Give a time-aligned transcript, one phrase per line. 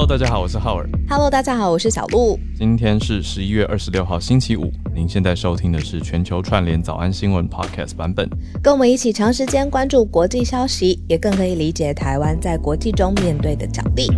[0.00, 0.88] Hello，大家好，我是浩尔。
[1.10, 2.40] Hello，大家好，我是小鹿。
[2.56, 4.72] 今天是十一月二十六号，星期五。
[4.94, 8.26] 您现在收听的是全球串联早安新闻 Podcast 版本。
[8.62, 14.10] 跟我们一起长时间关注国际消息，也更可以理解台湾在国际中面对的角力。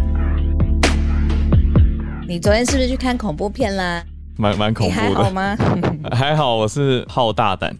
[2.28, 4.04] 你昨天是不是去看恐怖片啦？
[4.36, 5.56] 蛮蛮恐怖的，好吗？
[6.14, 7.76] 还好我是好大胆，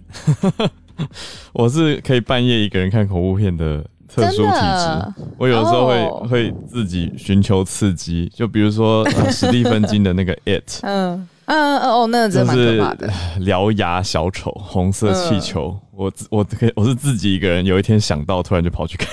[1.54, 5.24] 我是可以半夜一个人看恐怖片的特殊体质。
[5.38, 13.10] 我有时候会、哦会自己寻求刺激，就比如说、呃史蒂芬金的那个 It， 嗯嗯哦，那个真的是可怕的。
[13.40, 15.76] 獠牙小丑、红色气球。
[15.90, 19.08] 我自我可以我是自己一个人，有一天想到，突然就跑去看，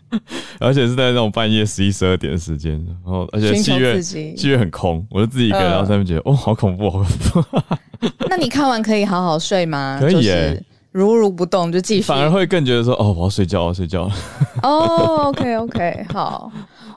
[0.60, 2.72] 而且是在那种半夜十一、十二点的时间，
[3.04, 9.96] 然后而且寻求戏院刺激戏院很空，我就自己一个人，嗯然后在那边觉得哦，好恐怖，好恐怖，那你看完可以好好睡吗？
[10.00, 12.02] 可以就是耶如如不动就继续。
[12.02, 14.14] 反而会更觉得说哦，我要睡觉，我要睡觉了。
[14.62, 16.50] 哦，OK OK，好。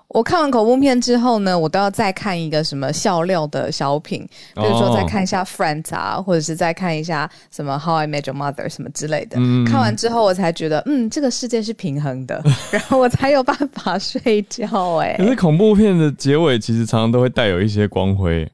[0.10, 4.22] 我看完恐怖片之后呢，我都要再看一个什么笑料的小品，
[4.54, 9.38] 比如说再看一下 Friends 啊，或者是再看一下什么 How I Met Your Mother 什么之类的。
[9.40, 18.48] 嗯看完之后，我才觉得，嗯，这个世界是平衡的， 然后我才有办法睡觉、哎可，是恐怖片的结尾其实常常都会带有一些光辉。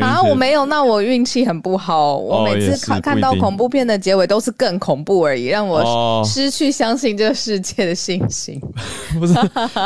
[0.00, 2.16] 啊，我没有，那我运气很不好。
[2.16, 8.60] 我每次看、看到恐怖片的结尾都是更恐怖而已，让我哦失去相信这个世界的信心。
[9.18, 9.34] 不是，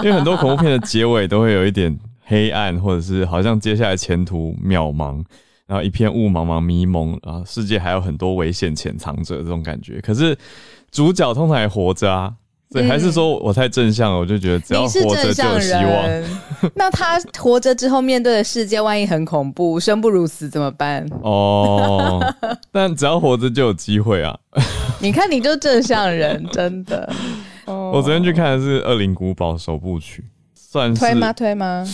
[0.02, 5.24] 因为很多恐怖片的结尾都会有一点黑暗，或者是好像接下来前途渺茫，
[5.66, 10.00] 然后一片雾茫茫迷蒙，然后世界还有很多危险潜藏着这种感觉。
[10.02, 10.36] 可是
[10.90, 12.30] 主角通常也活着啊，
[12.74, 15.84] 所以还是说我太正向了，我就觉得只要是活着就有希望。
[15.84, 16.28] 人，
[16.74, 21.06] 那他活着之后面对的世界，万一很恐怖，生不如死怎么办？
[21.22, 22.20] 哦，
[22.72, 24.36] 但只要活着就有机会啊！
[24.98, 27.08] 你看，你就正向人，真的。
[27.66, 30.24] 哦我昨天去看的是《恶灵古堡》首部曲，
[30.56, 31.32] 算是推吗？
[31.32, 31.86] 推吗？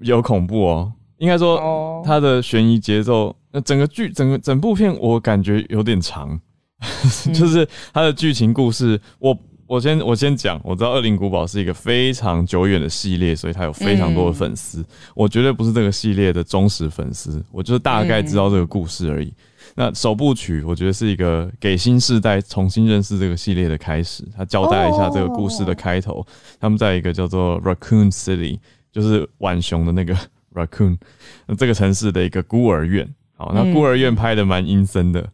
[0.00, 0.90] 有恐怖哦。
[1.18, 6.40] 应该说哦，它的悬疑节奏，那整个剧整个整部片我感觉有点长，
[7.34, 9.36] 就是它的剧情故事，我
[9.72, 14.84] 我先我先讲，我知道《恶灵古堡》是一个非常久远的系列，所以它有非常多的粉丝，
[15.14, 19.32] 我绝对不是这个系列的忠实粉丝，我就是大概知道这个故事而已。
[19.74, 24.22] 那首部曲，我觉得是一个给新世代重新认识这个系列的开始。
[24.36, 26.22] 他交代一下这个故事的开头，
[26.60, 28.58] 他们在一个叫做 Raccoon City，
[28.92, 30.14] 就是浣熊的那个
[30.52, 30.98] Raccoon，
[31.46, 33.08] 那这个城市的一个孤儿院。
[33.38, 35.26] 好，那孤儿院拍的蛮阴森的，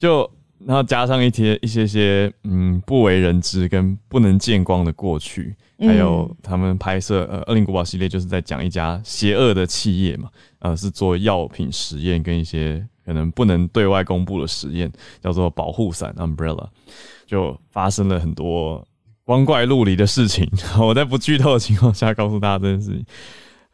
[0.00, 0.28] 就
[0.66, 16.66] 然后加上一些一些些嗯不为人知跟不能见光的过去，还有他们拍摄呃《恶灵古堡》系列就是在讲一家邪恶的企业嘛，呃是做药品实验跟一些可能不能对外公布的实验，叫做保护伞 （umbrella），
[17.26, 18.86] 就发生了很多
[19.24, 20.46] 光怪陆离的事情。
[20.80, 23.04] 我在不剧透的情况下告诉大家这件事情，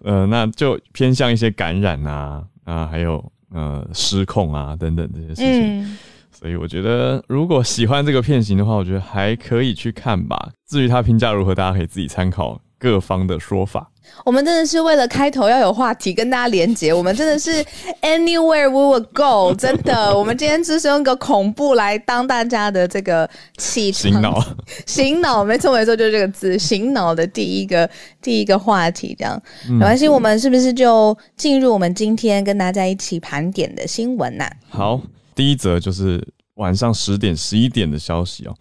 [0.04, 5.82] 呃，那就偏向一些感染啊啊，还有呃失控啊等等这些事情。
[5.82, 5.98] 嗯，
[6.38, 10.50] 所以我觉得，如果喜欢这个片型的话，我觉得还可以去看吧。
[10.68, 13.90] 至于它评价如何，大家可以自己参考各方的说法。
[14.22, 17.64] 我们真的是为了开头要有话题跟大家连接，我们真的是
[18.02, 23.90] anywhere we will go， 真的，我们今天就是用个恐怖来当大家的这个起
[24.20, 24.38] 脑，
[24.84, 27.88] 醒脑，没错没错，就是这个字，醒脑的第一个
[28.20, 29.40] 第一个话题，这样。
[29.70, 35.00] 没关系，我们是不是就进入我们今天跟大家一起盘点的新闻呐、好，
[35.34, 38.54] 第一则就是晚上十点、十一点的消息哦。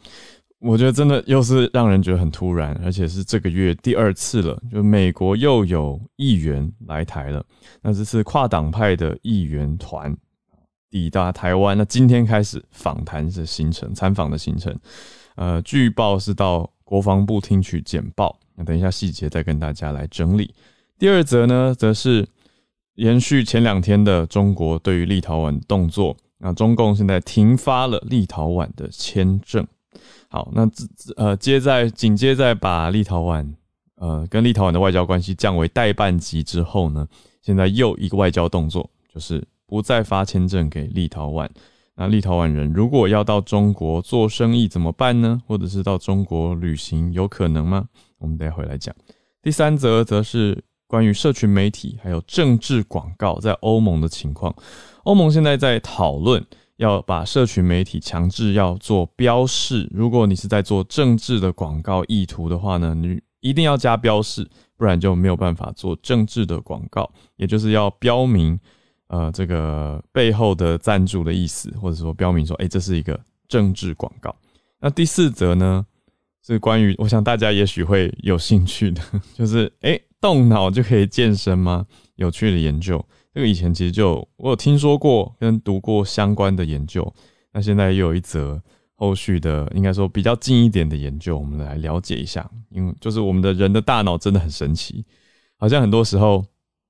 [0.60, 7.46] 我觉得真的又是让人觉得很突然，而且是这个月第二次了，就美国又有议员来台了。
[7.82, 10.16] 那这次跨党派的议员团
[10.90, 14.74] 抵达台湾，那今天开始访谈的行程、参访的行程。
[15.36, 20.54] 呃，据报是到国防部听取简报，那等一下细节再跟大家来整理。
[20.98, 22.26] 第二则呢，则是
[22.96, 26.16] 延续前两天的中国对于立陶宛动作，
[26.46, 29.66] 那中共现在停发了立陶宛的签证。
[30.28, 33.48] 好，那自自呃接在紧接在把立陶宛
[33.96, 37.08] 呃跟立陶宛的外交关系降为代办级之后呢，
[37.42, 41.48] 现在又一个外交动作，就是不再发签证给立陶宛。
[41.96, 45.42] 那立陶宛人如果要到中国做生意怎么办呢？
[45.48, 47.88] 或者是到中国旅行有可能吗？
[48.18, 48.94] 我们待会来讲。
[49.42, 54.54] 第三则则是关于社群媒体还有政治广告在欧盟的情况。
[55.04, 56.46] 欧盟现在在讨论
[56.78, 68.60] 要把社群媒体强制要做标示，如果你是在做政治的广告意图的话呢，你一定要加标示，不然就没有办法做政治的广告，也就是要标明
[69.08, 74.34] 呃这个背后的赞助的意思，或者说标明说，哎、这是一个政治广告。
[74.80, 75.86] 那第四则呢，
[76.46, 79.02] 是关于我想大家也许会有兴趣的，
[79.36, 81.86] 就是哎、诶动脑就可以健身吗？
[82.16, 87.14] 有趣的研究，这个以前其实就我有听说过跟读过相关的研究，
[87.52, 88.62] 那现在又有一则
[88.96, 92.50] 后续的，应该说比较近一点的研究，我们来了解一下。
[92.70, 95.04] 因为就是我们的人的大脑真的很神奇，
[95.58, 96.46] 好像很多时候，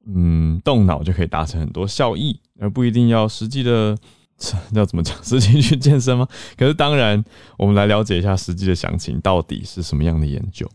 [0.06, 3.98] 嗯，动脑就可以达成很多效益，而不一定要实际的。
[4.74, 5.16] 要怎么讲？
[5.24, 6.28] 实际去健身吗？
[6.58, 7.24] 可是当然，
[7.58, 10.68] 我们来了解一下实际的详情到底是什么样的研究。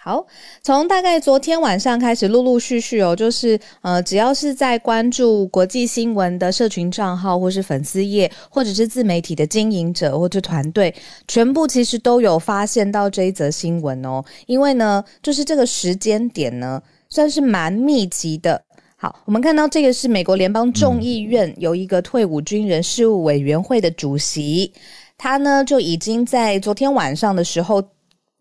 [0.00, 0.24] 好，
[0.62, 10.94] 从大概昨天晚上开始，陆陆续续哦，就是呃，只要是在关注国际新闻的社群账号，或是粉丝页，或者是自媒体的经营者或者团队，
[11.26, 14.24] 全部其实都有发现到这一则新闻哦。
[14.46, 18.62] 因为呢，就是这个时间点呢，算是蛮密集的。
[18.96, 24.72] 好，我们看到这个是美国联邦众议院有一个退伍军人事务委员会的主席，
[25.18, 27.82] 他呢就已经在昨天晚上的时候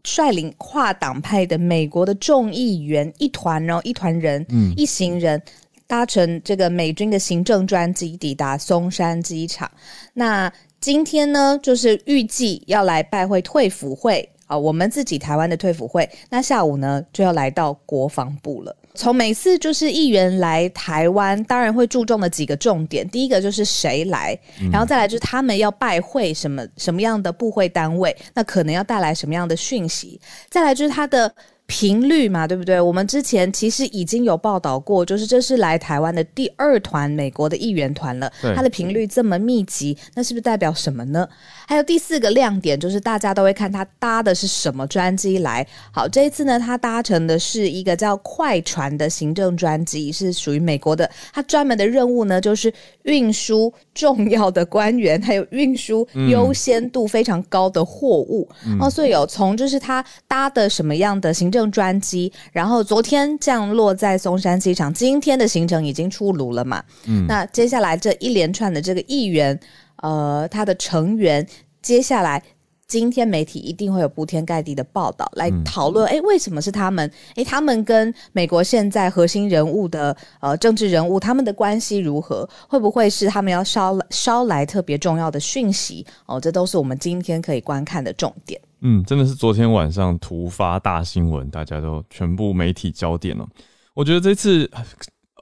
[0.07, 5.41] 率领跨党派的美国的众议员一团哦一团人，嗯，一行人
[5.85, 9.69] 搭乘这个美军的行政专机抵达松山机场。
[10.13, 16.09] 那今天呢，就是预计要来拜会退辅会啊，我们自己台湾的退辅会。
[16.29, 18.73] 那下午呢，就要来到国防部了。
[18.97, 24.37] 从每次就是议员来台湾，当然会注重的几个重点，第一个就是谁来，
[24.71, 31.31] 然后再来就是他们要拜会什么什么样的部会单位，那可能要带来什么样的讯息，再来就是他的。
[31.69, 32.79] 频率嘛，对不对？
[32.79, 38.31] 我们之前其实已经有报道过，就是这是来台湾的第二团美国的议员团了。
[38.55, 41.27] 它的频率这么密集，那是不是代表什么呢？
[41.67, 45.67] 还有第四个亮点，就是大家都会看他搭的是什么专机来。
[45.91, 51.07] 好，这一次呢，他搭乘的是一个叫快船的行政专机，是属于美国的。
[51.31, 52.73] 他专门的任务呢，就是
[53.03, 58.49] 运输重要的官员，还有运输优先度非常高的货物。
[58.79, 61.67] 哦，所以有从就是他搭的什么样的行政。
[61.67, 66.81] 专机，然后昨天降落在松山机场，今天的行程已经出炉了嘛？
[67.07, 69.59] 嗯，那接下来这一连串的这个议员，
[69.97, 71.47] 呃，他的成员，
[71.81, 72.43] 接下来
[72.87, 77.11] 今天媒体一定会有铺天盖地的报道来讨论，哎，为什么是他们？
[77.35, 82.49] 哎，他们跟美国现在核心人物的呃政治人物，他们的关系如何？
[82.69, 86.05] 会不会是他们要捎捎来特别重要的讯息？
[86.27, 88.59] 哦，这都是我们今天可以观看的重点。
[88.79, 93.45] 嗯，真的是昨天晚上突发大新闻，大家都全部媒体焦点了。
[93.93, 94.69] 我觉得这次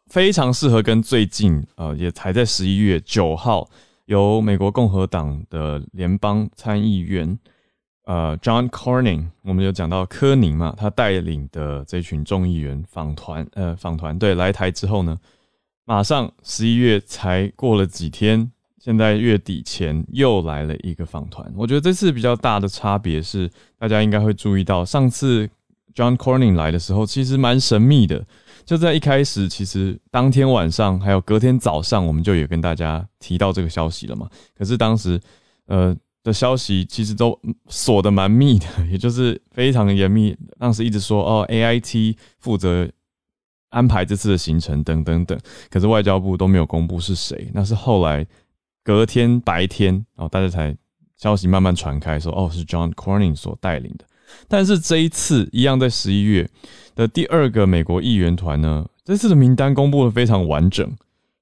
[0.07, 3.69] 非常适合跟最近呃，也才在十一月九号
[4.05, 7.37] 由美国共和党的联邦参议员
[8.05, 15.17] 呃 John Corning，我们有讲到科宁嘛，他带领的这群众议员访团呃访团队来台之后呢，
[15.85, 18.51] 马上十一月才过了几天。
[18.77, 23.49] 现在月底前又来了一个访团，我觉得这次比较大的差别是，
[23.79, 25.49] 大家应该会注意到，上次
[25.95, 28.23] John Corning 来的时候其实蛮神秘的，
[28.65, 34.29] 就在一开始，其实当天晚上还有隔天早上，我们就有跟大家提到这个消息了嘛。
[34.57, 35.19] 可是当时
[35.67, 42.89] 呃的消息其实都锁的蛮密的，也就是非常严密，当时一直说 哦 A I T 负责
[43.69, 45.39] 安排这次的行程等等等，
[45.69, 48.25] 可是外交部都没有公布是谁，那是后来。
[48.87, 50.77] 隔天白天，然后大家才
[51.17, 54.05] 消息慢慢传开，说哦是 John Corning 所带领的。
[54.47, 56.47] 但是这一次一样，在十一月
[56.95, 60.89] 的第二个美国议员团呢，这次的名单公布的非常完整，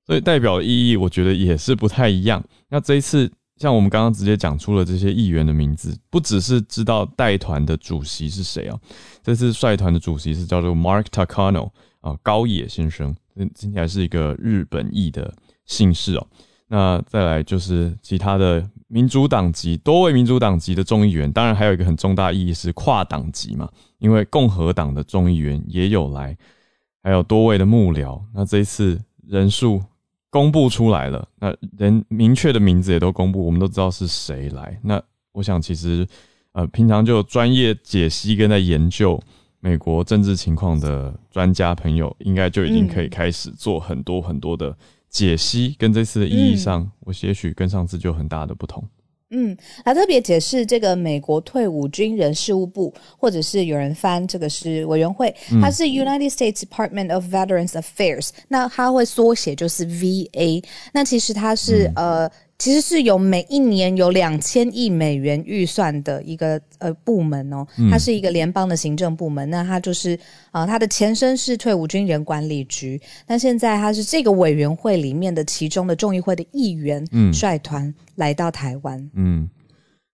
[0.06, 2.44] 所以代表的意义我觉得也是不太一样。
[2.70, 8.78] 那这一次，像我们刚刚直接讲出了这些议员的名字，不只是知道带团的主席是谁啊，
[9.22, 11.70] 这次率团的主席是叫做 Mark Takano
[12.02, 15.34] 啊高野先生，听起来是一个日本裔的
[15.66, 16.28] 姓氏哦。
[16.68, 26.38] 那再来就是其他的民主党籍多位民主党籍的众议员，当然还有一个很重大意义是跨党籍嘛，因为共和党的众议员也有来，
[27.02, 28.22] 还有多位的幕僚。
[28.32, 29.82] 那这一次人数
[30.30, 34.80] 公布出来了，那人明确的名字也都公布，我们都知道是谁来。
[34.84, 36.08] 那我想其实
[36.52, 39.20] 呃，平常就专业解析跟在研究
[39.60, 44.78] 美国政治情况的专家朋友，应该就已经可以开始做很多很多的。
[45.14, 48.84] 解析跟这次的意义上，我也许跟上次就很大的不同。
[49.30, 49.56] 嗯，
[49.86, 60.64] 来特别解释这个美国退伍军人事务部，或者是有人翻这个是委员会，它是 United States Department of Veterans Affairs，那它会缩写就是 VA。
[60.94, 62.30] 那其实它是呃。
[62.60, 69.50] 其实是有每一年有两千亿美元预算的一个呃部门哦，它是一个联邦的行政部门。
[69.50, 70.18] 那它就是
[70.52, 79.10] 啊，它的前身是退伍军人管理局，那现在它是这个委员会里面的其中的众议会的议员率团来到台湾。
[79.16, 79.50] 嗯，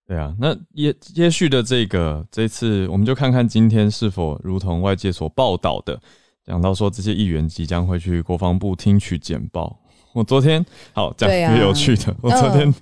[0.08, 6.00] 对啊，那也接续的这个这次，我们就看看今天是否如同外界所报道的。
[6.46, 9.80] 讲到说这些议员即将会去国防部听取简报。
[10.20, 12.74] 我昨天好讲一个有趣的，我昨天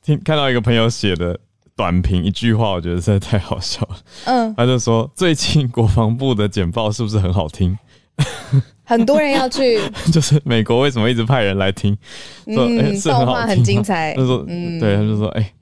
[0.00, 1.36] 听看到一个朋友写的
[1.74, 3.96] 短评一句话，我觉得实在太好笑了。
[4.26, 7.76] 嗯， 他就说最近国防部的简报是不是很好听？
[8.86, 9.80] 很多人要去，
[10.12, 11.98] 就是美国为什么一直派人来听？
[12.46, 15.52] 嗯，是很好听吗，报话很精彩他，说，嗯对，他就说，哎、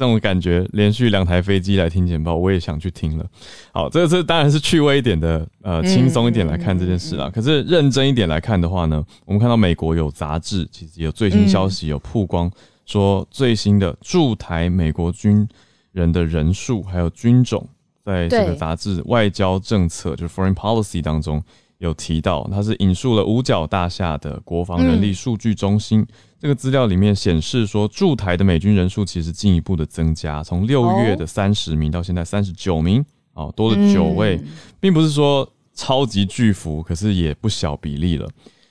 [0.00, 3.26] 这种感觉，连续两台飞机来听简报，我也想去听了。
[3.70, 7.28] 好，这这当然是趣味一点的，呃，轻松一点来看这件事啦。
[7.28, 12.50] 可是认真一点来看的话呢，我们看到美国有杂志，其实有最新消息有曝光，
[12.86, 15.46] 说最新的驻台美国军
[15.92, 17.68] 人的人数还有军种，
[18.02, 21.42] 在这个对杂志《外交政策》就是 Foreign Policy 当中。
[21.76, 26.06] 有提到，它是引述了五角大厦的国防人力数据中心、
[26.40, 33.04] 这个资料里面显示说，驻台的美军人数其实进一步的增加，从六月的三十名到现在三十九名，
[33.34, 34.48] 哦，多了九位，嗯
[34.80, 38.26] 并不是说超级巨幅，可是也不小比例了。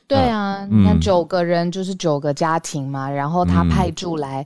[0.07, 4.43] 对啊，嗯你看九个人就是九个家庭嘛，然后他派驻来。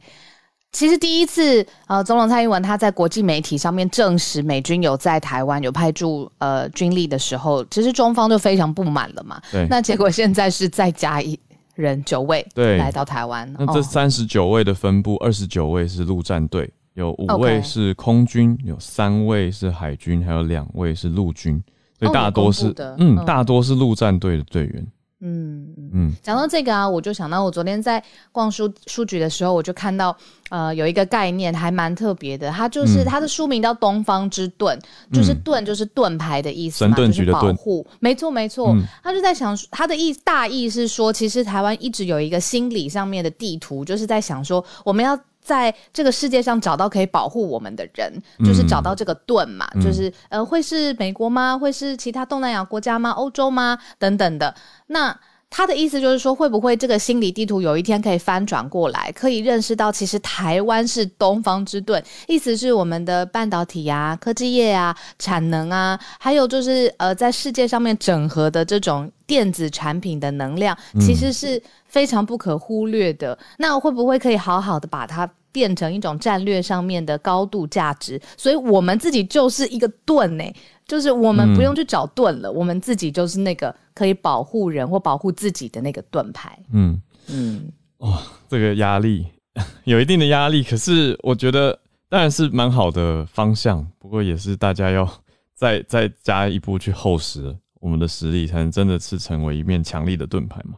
[0.74, 9.40] 其实第一次，呃，总统蔡英文他在国际媒体上面证实美军有在台湾有派驻呃军力的时候，其实中方就非常不满了嘛。
[9.50, 11.40] 对，那结果现在是再加一
[11.74, 12.78] 人九位，对。
[12.78, 13.52] 来到台湾。
[13.58, 13.82] 那这哦。
[13.82, 21.62] 三十九位的分布，二十九位是陆战队，有五位是空军，有三位是海军，还有两位是陆军，
[21.98, 23.24] 所以哦大多是、嗯。
[23.26, 24.88] 大多是陆战队的队员。
[25.24, 25.90] 嗯嗯。
[25.94, 30.16] 嗯，讲到这个啊，我就想到我昨天在逛书书局的时候，我就看到
[30.50, 34.78] 呃有一个概念还蛮特别的，它就是、嗯它的书名叫《东方之盾》，
[35.16, 38.70] 就是盾就是盾牌的意思嘛，神盾就是局的盾保护，没错没错。
[38.74, 45.20] 嗯他就在想，他的意大意是说，其实台湾一直有一个心理上面的地图，就是在想说我们要。
[45.44, 48.12] 在这个世界上找到可以保护我们的人，
[48.46, 51.58] 就是找到这个盾嘛，嗯就是呃，会是美国吗？
[51.58, 53.12] 会是其他东南亚国家吗？
[53.12, 53.78] 欧洲吗？
[54.00, 54.56] 等等的。
[54.88, 55.16] 那
[55.56, 73.38] 他的意思就是说，会不会这个心理地图有一天可以翻转过来，可以认识到其实台湾是东方之盾，意思是我们的半导体啊、科技业啊、产能啊，还有就是呃，在世界上面整合的这种电子产品的能量，其实是非常不可忽略的。
[73.60, 75.30] 那会不会可以好好的把它？
[75.54, 80.44] 变成一种战略上面的高度价值，所以我们自己就是一个盾呢、
[80.86, 86.58] 就是我们不用去找盾了，我们自己就是那个可以保护人或保护自己的那个盾牌。
[86.74, 89.28] 嗯，嗯，哇这个压力
[89.86, 91.80] 有一定的压力，可是我觉得
[92.10, 95.08] 当然是蛮好的方向，不过也是大家要
[95.54, 100.76] 再 再加一步去厚实我们的实力，才能真的是成为一面强力的盾牌嘛，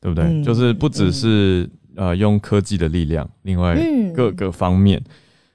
[0.00, 0.24] 对不对？
[0.24, 5.02] 嗯就是不只是、呃用科技的力量，另外嗯各个方面，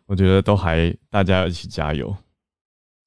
[0.05, 2.13] 我觉得都还大家要一起加油。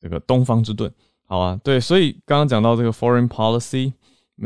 [0.00, 0.92] 这个东方之盾，
[1.26, 3.92] 好啊，对，所以刚刚讲到这个 foreign policy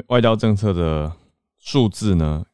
[0.07, 1.13] 外交政策的
[1.59, 2.45] 数字呢，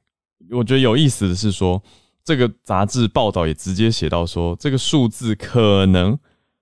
[0.50, 1.82] 我觉得有意思的是说，
[2.24, 6.18] 这个杂志报道也直接写到说，这个数字可能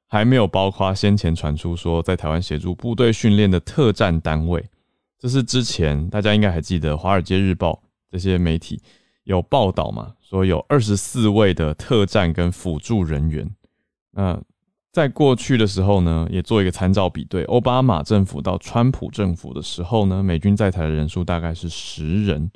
[0.09, 4.69] 还没有包括先前传出说在台湾协助部队训练的特战单位。
[5.17, 7.73] 这是之前大家应该还记得，《华尔街日报》
[8.11, 8.83] 这些媒体
[9.25, 13.49] 有报道嘛，说有二十四位的特战跟辅助人员。
[14.13, 14.41] 那
[14.93, 22.51] 在过去的时候呢，也做一个参照比对，奥巴马政府到川普政府的时候呢，美军在台的人数大概是十人。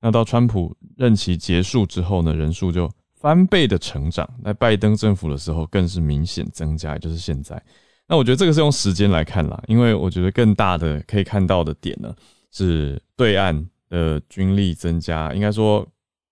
[0.00, 4.28] 那到川普任期结束之后呢，人数就翻倍的成长。
[4.44, 7.60] 在拜登政府的时候，更是明显增加，就是现在。
[8.08, 12.14] 那我觉得这个是用时间来看啦，因为我觉得更大的可以看到的点呢，
[12.52, 15.86] 是对岸的军力增加，应该说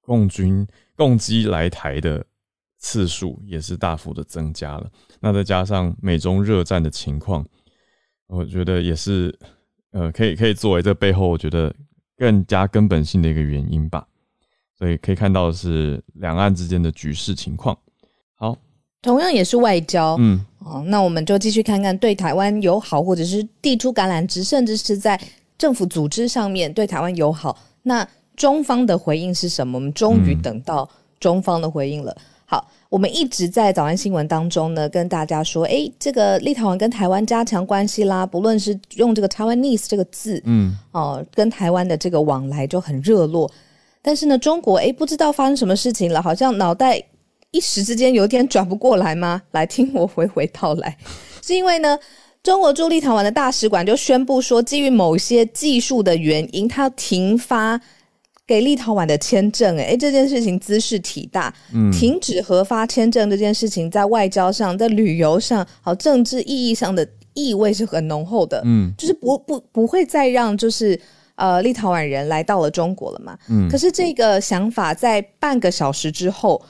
[0.04, 2.24] 共军共机来台的
[2.78, 4.90] 次数也是大幅的增加了。
[5.20, 7.44] 那再加上美中热战的情况，
[8.26, 9.36] 我觉得也是
[9.92, 11.74] 呃，可以可以作为这背后我觉得
[12.16, 14.06] 更加根本性的一个原因吧。
[14.76, 17.78] 所以可以看到的是两岸之间的局势情况。
[18.34, 18.58] 好，
[19.00, 20.16] 同样也是外交。
[20.18, 25.18] 嗯，哦，那我们就继续看看对台湾友好，或者是递出橄榄枝，甚至是在
[25.56, 27.56] 政府组织上面对台湾友好。
[27.84, 28.06] 那
[28.36, 29.78] 中方的回应是什么？
[29.78, 30.88] 我们终于嗯等到
[31.20, 32.16] 中方的回应了。
[32.46, 43.50] 好，我们一直在早安新闻当中呢，跟大家说，哎，这个立陶宛跟台湾加强关系啦，不论是用这个 Taiwanese 这个字，嗯，哦，跟台湾的这个往来就很热络。
[44.02, 47.02] 但是呢，中国哎不知道发生什么事情了，好像脑袋
[47.50, 49.40] 一时之间有点转不过来吗？
[49.52, 50.96] 来听我娓娓道来，
[51.40, 51.98] 是因为呢，
[52.42, 57.80] 中国驻立陶宛的大使馆就宣布说，基于某些技术的原因，它停发
[58.46, 59.76] 给立陶宛的签证。
[59.78, 61.54] 哎，这件事情姿势体大，
[61.92, 70.98] 停止核发签证这件事情，在外交上、在旅游上、好政治意义上的意味是很浓厚的，嗯就是不不不会再让就是
[71.36, 73.36] 呃立陶宛人来到了中国了嘛。
[73.48, 76.62] 嗯可是这个想法在半个小时之后，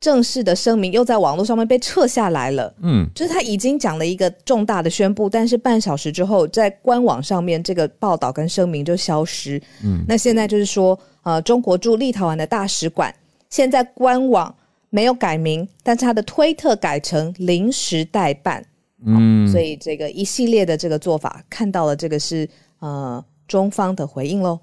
[0.00, 2.72] 正式的声明又在网络上面被撤下来了。
[2.82, 9.60] 嗯就是他已经讲了一个重大的宣布，但是半小时之后，在官网上面这个报道跟声明就消失。
[9.82, 13.14] 嗯那现在就是说，呃，中国驻立陶宛的大使馆
[13.50, 14.54] 现在官网
[14.90, 18.64] 没有改名，但是他的推特改成临时代办，
[19.04, 24.60] 嗯，所以这个一系列的这个做法，看到了这个是呃中方的回应喽。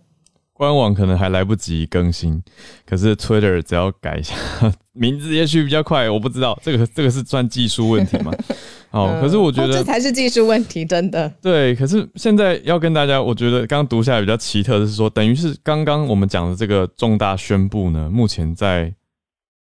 [0.57, 2.41] 官网可能还来不及更新，
[2.85, 4.33] 可是 Twitter 只要改一下
[4.93, 6.09] 名字，也许比较快。
[6.09, 8.31] 我不知道这个这个是算技术问题吗？
[8.91, 11.29] 哦，嗯可是我觉得哦这才是技术问题，真的。
[11.41, 18.93] 对，可是现在要跟大家，我觉得刚刚读下来比较奇特的是说，等于是刚刚我们讲的这个重大宣布呢，目前在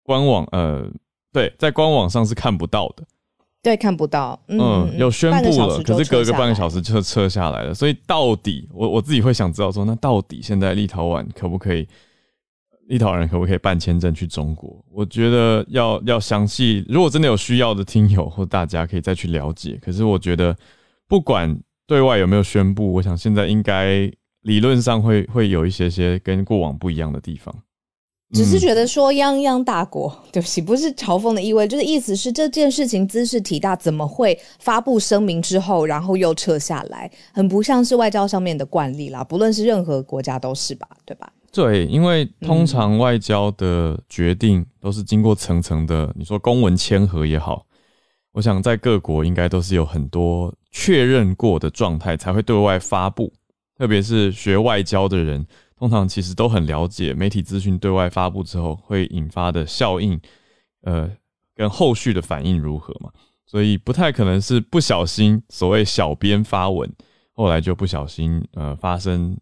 [0.04, 0.88] 官网呃，
[1.32, 3.02] 对，在官网上是看不到的。
[3.64, 7.72] 对，看不到，嗯，嗯，有宣布了，可是隔个半个小时时就撤下来了。
[7.72, 11.88] 所以到底我我自己会想知道说，那到底现在立陶宛可不可以，
[12.88, 14.84] 立陶宛人可不可以办签证去中国？
[14.92, 19.78] 我觉得要要详细，如果真的有需要的听友或大家可以再去了解。
[19.80, 20.54] 可是我觉得
[21.08, 27.54] 不管对外有没有宣布，我想现在应该理论上会会有一些些跟过往不一样的地方。
[28.34, 39.22] 只是嗯觉得说泱泱大国，对不起，不是嘲讽的意味，就是意思是这件事情姿势体大，怎么会发布声明之后，然后又撤下来，很不像是外交上面的惯例啦。
[39.22, 41.32] 不论是任何国家都是吧，对吧？
[41.52, 47.64] 对，因为通常外交的决定都是经过层层的，你说公文签合也好，
[48.32, 53.32] 我想在各国应该都是有很多确认过的状态才会对外发布，
[53.78, 60.20] 特别是学外交的人，通常其实都很了解媒体资讯对外发布之后会引发的效应，
[60.82, 61.10] 呃，
[61.54, 63.10] 跟后续的反应如何嘛，
[63.46, 66.90] 所以不太可能是不小心所谓小编发文，
[67.32, 69.36] 后来就不小心呃发生。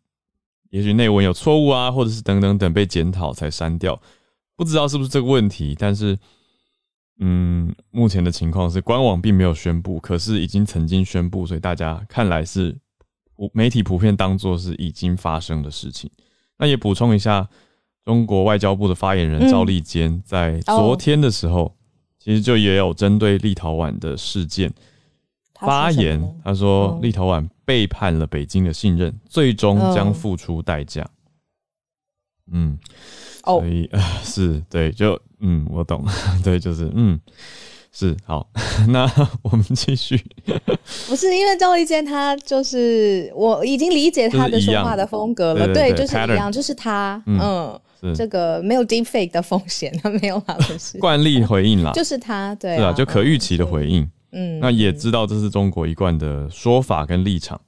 [0.70, 4.00] 也许内文有错误啊，或者是等等等被检讨才删掉，
[4.56, 5.76] 不知道是不是这个问题。
[5.78, 6.18] 但是，
[7.20, 12.74] 嗯，目前的情况是官网并没有宣布，可是已经曾经宣布，所以大家看来是
[13.52, 16.10] 媒体普遍当作是已经发生的事情。
[16.58, 17.48] 那也补充一下，
[18.04, 19.50] 中国外交部的发言人嗯。
[19.50, 21.74] 赵立坚在昨天的时候，
[22.18, 24.72] 其实就也有针对立陶宛的事件。
[25.54, 27.02] 发言，他说嗯。
[27.02, 31.08] 立陶宛背叛了北京的信任，最终将嗯付出代价。
[32.50, 32.78] 嗯，
[33.44, 33.60] 哦。
[33.60, 36.04] 所，以、 呃、是对，就嗯，我懂，
[36.42, 37.18] 对，就是嗯，
[37.92, 38.48] 是好。
[38.88, 39.10] 那
[39.42, 40.20] 我们继续，
[41.08, 47.38] 不是因为赵立坚他就是我已经理解他的说话的风格了，对对对就是一样，就是他，嗯
[48.02, 54.08] 嗯，这个没有 deepfake 的风险， 没有啦，不是，惯例回应啦，就是他，对是啊，就可预期的回应。
[54.32, 57.60] 嗯，那也知道这是中国一贯的说法跟立场。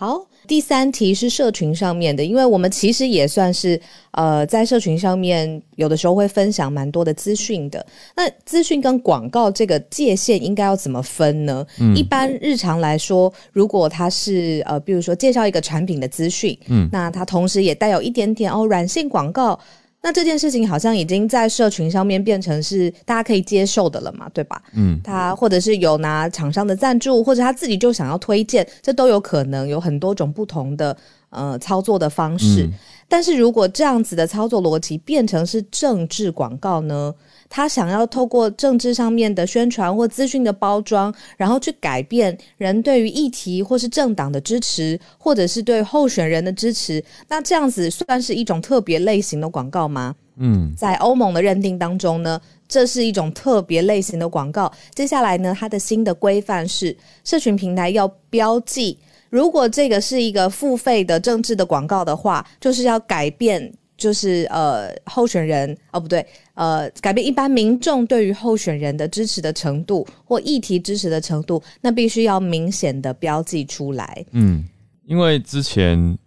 [0.00, 3.78] 好，第三题是社群上面的，因为我们其实也算是
[4.12, 7.84] 呃在社群上面有的时候会分享蛮多的资讯的。
[8.16, 11.66] 那资讯跟广告这个界限应该要怎么分呢？
[11.78, 19.60] 嗯一般日常来说，如果它是呃，比如说介绍一个产品的资讯，嗯那它同时也带有一点点哦软性广告。
[20.02, 24.62] 那这件事情好像已经在社群上面变成是大家可以接受的了嘛，对吧？
[24.74, 30.96] 嗯他或者是有拿厂商的赞助，或者他自己就想要推荐，这都有可能，有很多种不同的
[31.28, 32.64] 呃操作的方式。
[32.64, 32.72] 嗯
[33.12, 37.12] 但是如果这样子的操作逻辑变成是政治广告呢？
[37.50, 50.14] 他想要透过政治上面的宣传或资讯的包装，然后去改变人对于议题或是政党的支持，或者是对候选人的支持，那这样子算是一种特别类型的广告吗？
[50.36, 54.72] 嗯在欧盟的认定当中呢，这是一种特别类型的广告。
[54.94, 58.96] 接下来呢，它的新的规范是，社群平台要标记，
[59.28, 63.72] 如果这个是一个付费的政治的广告的话，就是要改变。
[64.00, 66.26] 就是呃，候选人哦，不对，
[66.60, 74.22] 呃，改变一般民众对于候选人的支持的程度或议题支持的程度，那必须要明显的标记出来。
[74.32, 74.62] 嗯，
[75.06, 76.18] 因为之前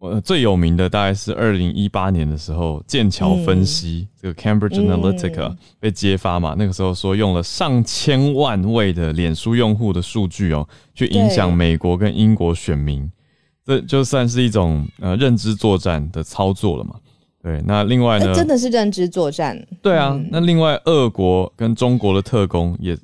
[0.00, 13.08] 呃最有名的大概是二零一八年的时候，剑桥分析、这个 Cambridge 嗯 Analytica、被揭发嘛，那个时候说用了上千万位的脸书用户的数据哦，去影响美国跟英国选民，
[13.64, 16.96] 这就算是一种呃认知作战的操作了嘛。
[17.46, 18.26] 对，那另外呢？
[18.26, 19.56] 那真的是认知作战。
[19.80, 22.98] 对啊，嗯那另外，俄国跟中国的特工也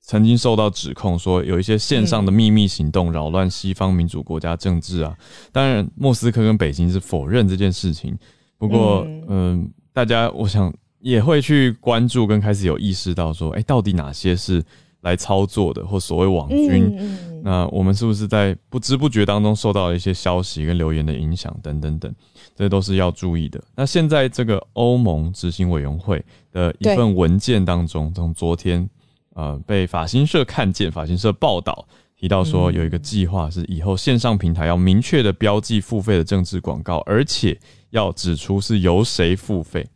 [0.00, 5.16] 曾经受到指控，说有一些线上的秘密行动扰乱西方民主国家政治啊。
[5.52, 8.18] 当然，莫斯科跟北京是否认这件事情。
[8.58, 14.60] 不过，嗯嗯、大家我想也会去关注跟开始有意识到说，哎、到底哪些是
[15.04, 16.98] 来操作的，或所谓网军。
[17.44, 22.12] 那我们是不是在不知不觉当中受到了一些消息跟留言的影响等等等，
[22.56, 23.62] 这都是要注意的。
[23.76, 28.88] 那现在这个欧盟执行委员会的一份文件当中，从昨天
[29.34, 31.86] 呃被法新社看见，法新社报道
[32.18, 39.86] 提到说有一个计划是以后线上平台要明确的标记付费的政治广告，而且要指出是由谁付费。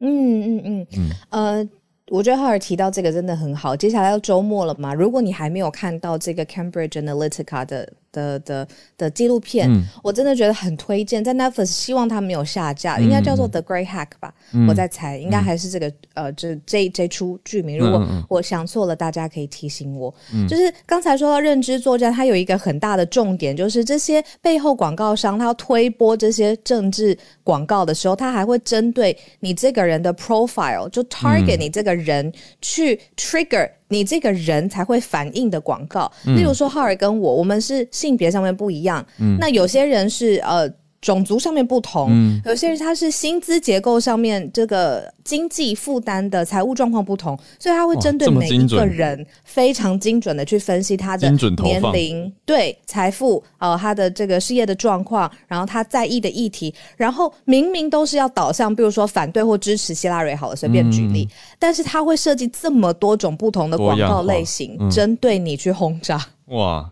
[0.00, 1.68] 嗯嗯嗯嗯呃。
[2.10, 3.76] 我觉得浩尔提到这个真的很好。
[3.76, 4.94] 接下来要周末了嘛？
[4.94, 7.92] 如果你还没有看到这个 Cambridge Analytica 的。
[8.12, 8.66] 的的
[8.96, 9.70] 的纪录片，
[10.02, 14.32] 我真的觉得很推荐，在 Netflix，希望它没有下架，应该叫做 The Great Hack 吧，
[14.68, 17.78] 我在猜，应该还是这个呃，这这这出剧名。
[17.78, 20.12] 如果我想错了，大家可以提醒我。
[20.48, 33.70] 就是刚才说到认知作战，它有一个很大的重点，就是这些背后广告商，他要推播这些政治广告的时候，他还会针对你这个人的 profile，就 target 你这个人去 trigger。
[33.88, 39.04] 你这个人才会反应的广告，例如说浩尔跟我，我们是性别上面不一样，
[39.38, 40.70] 那有些人是呃。
[41.00, 51.30] 种族上面不同，有些人他是薪资结构上面这个经济负担的财务状况不同，所以他会针对每一个人非常精准的去分析他的
[51.62, 61.28] 年龄、对财富、呃他的这个事业的状况，然后他在意的议题，然后明明都是要导向，比如说反对或支持希拉蕊，好了，随便举例，
[61.60, 66.20] 但是他会设计这么多种不同的广告类型，针对你去轰炸。
[66.46, 66.90] 哇！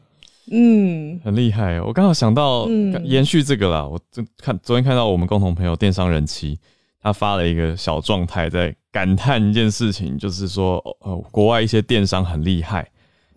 [0.50, 1.80] 嗯，很厉害。
[1.80, 2.68] 我刚好想到
[3.04, 6.58] 延续这个啦，我就看昨天看到我们共同朋友电商人妻，
[7.02, 12.88] 他发了一个小状态，在感叹一件事情，就是说，呃，国外一些电商很厉害，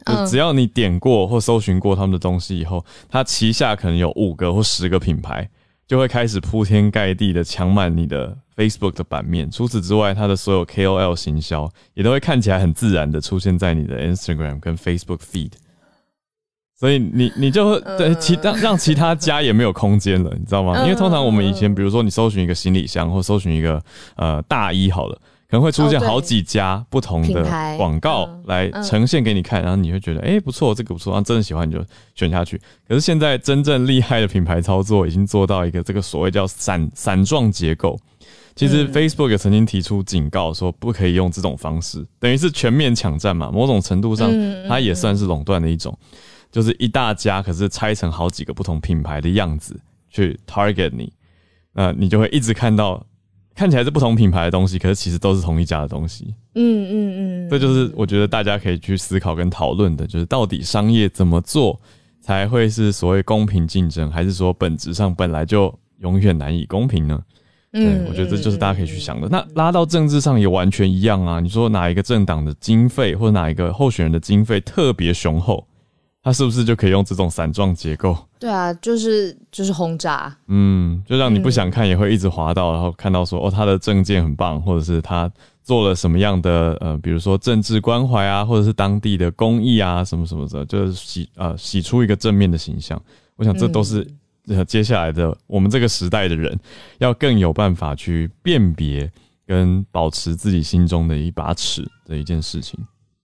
[0.05, 5.49] 就只要你点过或搜寻过他们的东西以后，他旗下可能有五个或十个品牌，
[5.87, 9.49] 就会开始铺天盖地的抢满你的 Facebook 的版面。
[9.49, 15.53] 除此之外，他的所有 KOL 行销也都会看起来很自然的出现在你的 Instagram 跟 Facebook feed。
[16.79, 20.81] 所以你你就对其让让其他家也没有空间了，你知道吗？
[20.83, 23.83] 因为通常我们以前，比如说你搜寻一个行李箱，或搜寻一个
[24.15, 25.15] 呃大衣，好了，
[25.49, 27.43] 可能会出现好几家不同的
[27.75, 31.83] 广告来呈现给你看，然后你会觉得哎不错，这个不错，然后真的喜欢你就
[32.15, 32.57] 选下去。
[32.87, 37.99] 可是现在真正厉害的品牌操作已经做到一个这个所谓叫散散状结构。
[38.55, 44.31] 其实 Facebook 曾经提出警告说不可以用这种方式，等于是全面抢占嘛，某种程度上
[44.69, 45.97] 它也算是垄断的一种。
[46.51, 51.11] 就是一大家，可是拆成好几个不同品牌的样子去 target 你，
[51.73, 53.05] 那你就会一直看到
[53.53, 56.33] 看起来是不同品牌的东西，可是其实都是同一家的东西。
[56.55, 61.79] 嗯嗯嗯，这就是我觉得大家可以去思考跟讨论的，就是到底商业怎么做
[62.19, 67.21] 才会是所谓公平竞争，还是说本质上本来就永远难以公平呢？
[67.73, 69.29] 嗯，我觉得这就是大家可以去想的。
[69.29, 71.39] 那拉到政治上也完全一样啊！
[71.39, 75.67] 你说哪一个政党的经费或者哪一个候选人的经费特别雄厚？
[76.29, 78.15] 他是不是就可以用这种散状结构？
[78.37, 85.31] 对啊，就是就是轰炸，嗯，就让你不想看也会一直滑到，然后看到说哦，他的证件很棒，或者是他
[85.63, 93.01] 做了什么样的呃，比如说政治关怀啊，或者是当地的公益啊，什么什么的，就是洗呃洗出一个正面的形象。
[93.35, 94.07] 我想这都是
[94.67, 96.55] 接下来的我们这个时代的人
[96.99, 99.11] 要更有办法去辨别
[99.47, 102.79] 跟保持自己心中的一把尺的一件事情。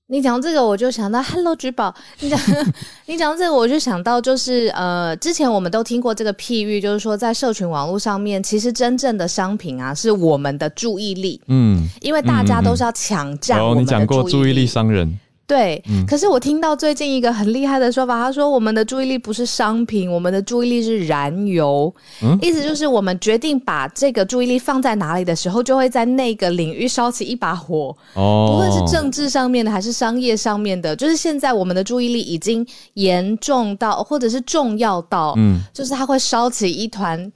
[0.08, 1.94] 你讲这个，我就想到 Hello 橘宝。
[2.20, 2.40] 你讲
[3.08, 11.42] 你讲这个，我就想到就是呃，之前我们都听过这个譬喻，就是说在社群网络上面，其实真正的商品啊，是我们的注意力。
[11.48, 15.20] 嗯，因为大家都是要抢占我们的注意力商人。
[15.48, 21.94] 对，可是我听到最近一个很厉害的说法，他说我们的注意力不是商品，我们的注意力是燃油。
[22.42, 27.96] 意思就是我们决定把这个注意力放在哪里的时候，就会在那个领域烧起一把火。
[28.16, 37.32] 哦，不论是政治上面的还是商业上面的，就是现在我们的注意力已经严重到，或者是重要到，嗯，就是它会烧起一团。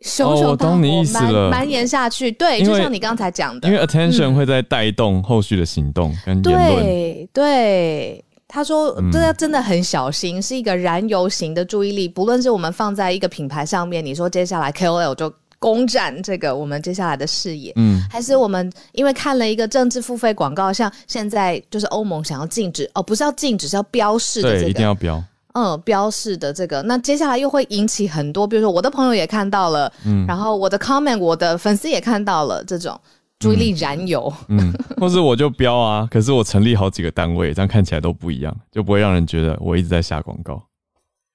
[0.00, 6.84] 熊熊大火蔓蔓延下去，对，就像你刚才讲的，因为 attention 会在带动后续的行动跟言论。
[6.84, 12.08] 对，对，他说这要真的很小心，是一个燃油型的注意力。
[12.08, 25.20] 不论是我们放在一个品牌上面，你说接下来 KOL 就攻占这个我们接下来的视野，嗯，还是我们因为看了一个政治付费广告，像现在就是欧盟想要禁止哦，不是要禁止，是要标示的，对，一定要标。
[25.58, 32.96] 嗯，标示的这个，那接下来又会引起很多，比如说我的朋友也看到了，嗯，然后我的 comment，我的粉丝也看到了这种
[33.40, 40.62] 注意力燃油，嗯，或是我就标啊，可是我成立好几个单位，这样看起来都不一样，就不会让人觉得我一直在下广告，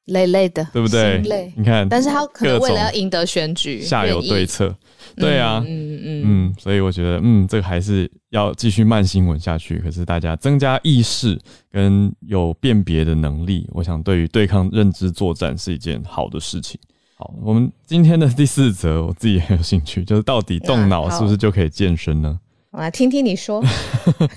[0.06, 1.18] 累累的，对不对？
[1.20, 4.76] 累，你看，但是他可能为了要赢得选举，下有对策，
[5.16, 11.40] 对啊，嗯嗯嗯，所以我觉得，嗯，这个还是要继续慢新闻下去，可是大家增加意识
[11.72, 16.80] 跟有辨别的能力，我想对于对抗认知作战是一件好的事情。
[17.16, 22.38] 好，我们今天的第四则，我自己很有兴趣，就是到底动脑是不是就可以健身呢？
[22.74, 23.64] 我来听听你说，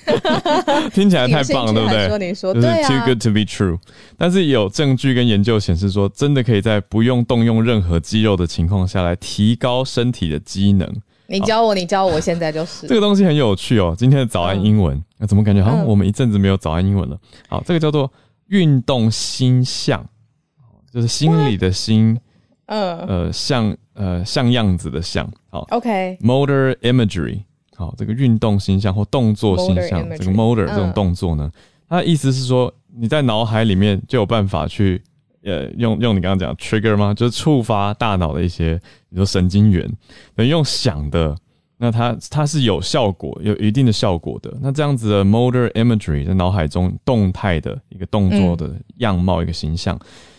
[0.92, 2.06] 听起来太棒了，对不对？
[2.06, 3.78] 说你说，就是对 too 啊，good to be true。
[4.18, 10.86] 但是有证据跟研究显示说，真的可以在不用动用任何肌肉的情况下来提高身体的机能。
[11.28, 13.94] 你教我，你教我，现在就是这个东西很有趣哦。
[13.96, 17.18] 今天的早安英文，那、怎么感觉好像嗯我们一阵子没有早安英文了？
[17.48, 18.12] 好，这个叫做
[18.48, 20.06] 运动心象，
[20.92, 22.20] 就是心理的心，
[22.66, 25.26] 嗯呃，像呃像样子的像。
[25.48, 27.40] 好，OK，，motor imagery，
[27.76, 31.50] 好，这个运动形象或动作形象这个 motor 嗯这种动作呢，
[31.88, 35.02] 它的意思是说你在脑海里面就有办法去。
[35.44, 37.14] 呃，用用你刚刚讲 trigger 吗？
[37.14, 38.74] 就是触发大脑的一些，
[39.08, 39.88] 比如说神经元，
[40.34, 41.36] 等于用想的，
[41.76, 44.52] 那它它是有效果，有一定的效果的。
[44.60, 49.96] 那这样子的 motor imagery 在脑海中动态的一个动作的样貌、一个形象，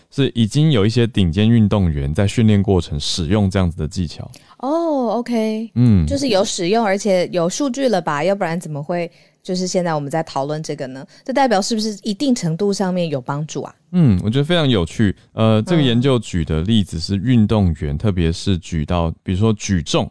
[0.10, 4.30] 是已经有一些顶尖运动员在训练过程使用这样子的技巧。
[4.60, 8.24] 哦，OK，嗯，就是有使用，而且有数据了吧？
[8.24, 9.12] 要不然怎么会
[9.43, 11.06] 就是现在我们在讨论这个呢？
[11.24, 13.76] 这代表是不是一定程度上面有帮助啊？
[13.91, 15.15] 嗯，我觉得非常有趣。
[15.34, 20.10] 呃，这个研究举的例子是运动员，特别是举到比如说举重，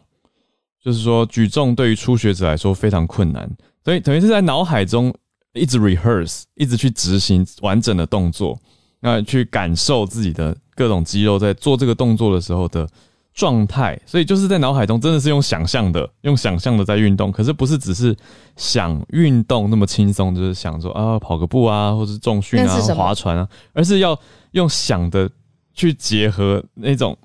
[0.81, 3.49] 就是说举重对于初学者来说非常困难，
[3.83, 5.13] 所以等于是在脑海中
[5.53, 8.57] 一直 rehearse，一直去执行完整的动作，
[8.99, 12.87] 那去感受自己的各种肌肉在做这个动作的时候的
[13.33, 18.15] 状态，所以就是在脑海中真的是用想象的，用想象的在运动，可是不是只是
[18.55, 24.19] 想运动那么轻松，就是想说啊跑个步啊，或是重训啊划船啊，而是要
[24.51, 25.29] 用想的
[25.75, 27.15] 去结合那种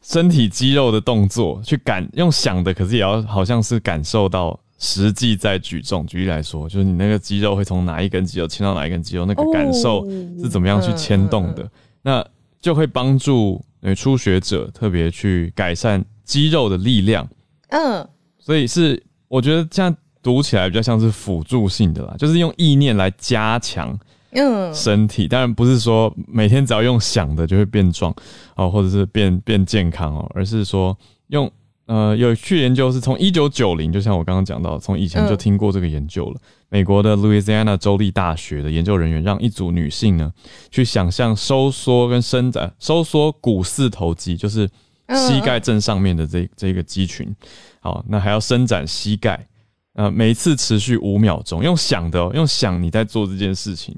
[0.00, 6.06] 身体肌肉的动作，去感用想的，可是也要好像是感受到实际在举重。
[6.06, 10.08] 举例来说，就是你那个肌肉会从哪一根肌肉牵到哪一根肌肉，那个感受哦
[10.40, 11.70] 是怎么样去牵动的，
[12.02, 12.26] 那
[12.60, 17.28] 就会帮助呃初学者特别去改善肌肉的力量。
[17.68, 18.06] 嗯，
[18.38, 23.98] 所以是我觉得这样读起来比较像是辅助性的啦，就是用意念来加强
[24.32, 25.26] 嗯身体。
[25.26, 28.14] 当然不是说每天只要用想的就会变壮
[28.56, 30.96] 哦，或者是变变健康哦，而是说
[31.28, 31.50] 用
[31.86, 36.40] 呃有去研究是从一九九零，就像我刚刚讲到，从以前就嗯听过这个研究了。
[36.68, 40.32] 美国的 Louisiana 州立大学的研究人员让一组女性呢
[40.70, 44.68] 去想象收缩跟伸展，收缩股四头肌，就是
[45.14, 47.32] 膝盖正上面的这这个肌群。
[47.80, 49.46] 好，那还要伸展膝盖，
[49.94, 53.96] 呃，每一次持续五秒钟，用想的、哦，用想你在做这件事情。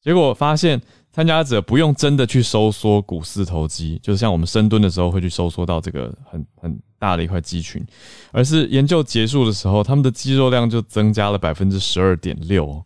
[0.00, 0.80] 结果发现
[1.12, 7.84] 参加者不用真的去收缩股四头肌，就是像我们深蹲的时候会去收缩到这个很很大的一块肌群，
[8.30, 12.82] 而是研究结束的时候，他们的肌肉量就增加了百分之十二点六，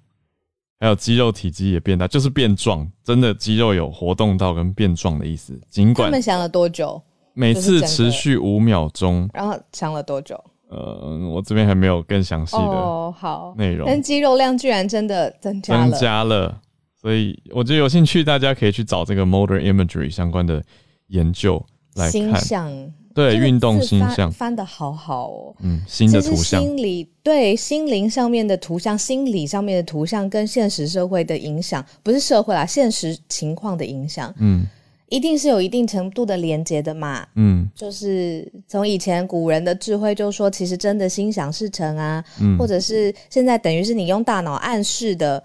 [0.81, 5.61] 还有肌肉体积也变大，就是变壮，真的肌肉有活动到跟变壮的意思。
[5.69, 7.03] 尽管他们想了多久？
[7.35, 10.39] 每次持续五秒钟，然后想了多久？
[10.69, 13.87] 呃，我这边还没有更详细的哦，好，内容。
[13.87, 16.61] 但肌肉量居然真的增加增，加了，
[17.03, 20.63] 所以我觉得有兴趣，大家可以去找这个 motor imagery 相关的
[21.09, 21.63] 研究
[21.97, 22.93] 来看。
[23.15, 25.55] 对，运动心象，翻的好好哦。
[25.61, 34.67] 嗯，新的图像，心理对心灵上面的图像，心理上面的图像跟现实社会的影响，不是社会啦，现实情况的影响，嗯
[35.11, 37.27] 一定是有一定程度的连接的嘛。
[37.35, 45.45] 嗯就是从以前古人的智慧就说，其实真的心想事成啊，嗯或者是现在等于是你用大脑暗示的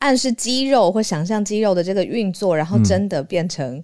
[0.00, 2.84] 暗示肌肉或想象肌肉的这个运作，然后嗯。
[2.84, 3.82] 真的变成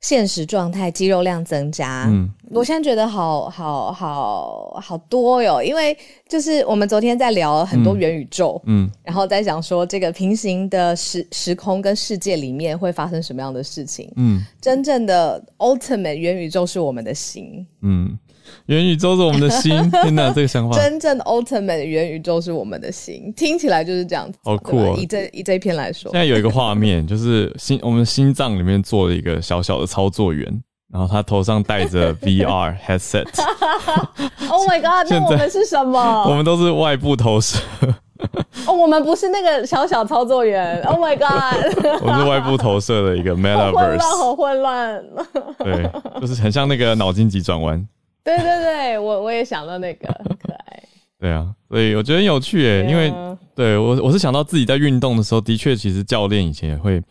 [0.00, 2.06] 现实状态，肌肉量增加。
[2.08, 2.28] 嗯。
[2.50, 5.96] 我现在觉得好好好好多哟，因为
[6.28, 8.90] 就是我们昨天在聊很多元宇宙，嗯。
[9.02, 14.12] 然后在讲说这个平行的时时空跟世界里面会发生什么样的事情。
[14.16, 14.42] 嗯。
[14.60, 18.18] 真正的 ultimate 元宇宙是我们的心，嗯，
[18.66, 19.70] 元宇宙是我们的心，
[20.02, 30.46] 天哪，这个想法真正的 ultimate 元宇宙是我们的心，听起来就是这样子，好酷哦以这以这一篇来说现，在有一个画面，就是心我们心脏里面做了一个小小的操作员，
[30.92, 35.10] 然后他头上戴着 VR headset，Oh my god！
[35.10, 36.36] 那我们是什么我么？
[36.36, 37.58] 们都是外部投射，
[38.66, 40.80] 哦，我们不是那个小小操作员。
[40.82, 42.00] Oh my god！
[42.02, 45.04] 我们是外部投射的一个好混乱，metaverse，好混乱。
[45.58, 47.84] 对，就是很像那个脑筋急转弯。
[48.24, 50.82] 对对对，我我也想到那个很可爱，
[51.18, 57.02] 对啊，所以我觉得很有趣诶，因为嗯对我我是想到自己在运动的时候，的确其实教练以前也会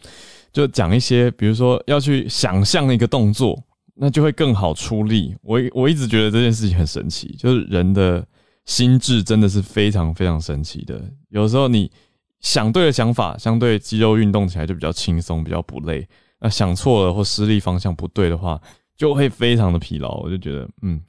[0.51, 3.61] 就讲一些，比如说要去想象一个动作，
[3.95, 5.35] 那就会更好出力。
[5.43, 8.25] 我我一直觉得这件事情很神奇，就是人的
[8.65, 11.01] 心智真的是非常非常神奇的。
[11.29, 11.91] 有时候你
[12.39, 16.07] 想对的想法，相对肌肉运动起来就比较轻松，比较不累。
[16.39, 18.59] 那想错了或施力方向不对的话，
[19.01, 20.19] 就会非常的疲劳。
[20.19, 21.01] 我就觉得，嗯，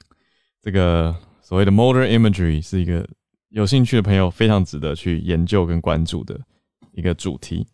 [0.62, 3.06] 这个所谓的 motor imagery 是一个
[3.50, 6.40] 有兴趣的朋友非常值得去研究跟关注的
[6.94, 7.66] 一个主题。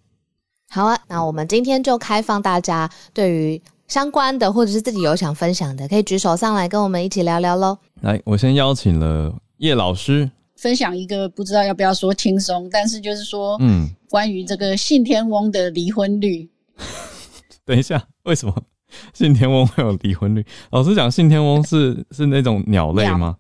[0.70, 7.78] 好啊，那我们今天就开放大家对于相关的或者是自己有想分享的，可以举手上来跟我们一起聊聊喽。
[8.00, 16.50] 来，我先邀请了叶老师分享一个，不知道要不要说轻松，但是就是说，嗯，关于这个信天翁的离婚率。
[17.64, 18.52] 等一下，为什么
[19.14, 20.44] 信天翁会有离婚率？
[20.70, 23.36] 老师讲信天翁是是那种鸟类吗？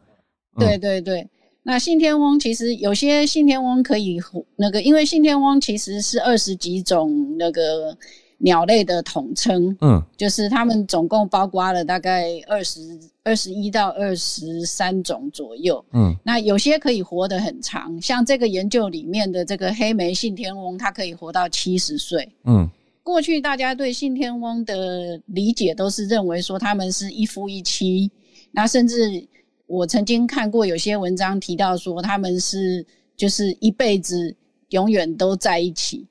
[0.58, 1.28] 对对对。
[1.62, 4.18] 那信天翁其实有些信天翁可以
[4.56, 7.94] 那个，因为信天翁其实是二十几种那个
[8.38, 12.80] 鸟类的统称，嗯，就是它们总共包括了大概二十
[13.22, 22.66] 二十一到二十三种左右，嗯，那有些可以活得很长，像这个研究里面的这个黑莓信天翁，它可以活到七十岁，嗯，
[23.08, 28.10] 过去大家对信天翁的理解都是认为说他们是一夫一妻，
[28.52, 29.26] 那甚至。
[29.66, 34.34] 我曾经看过有些文章提到说他们是就是一辈子
[34.70, 36.06] 永远都在一起，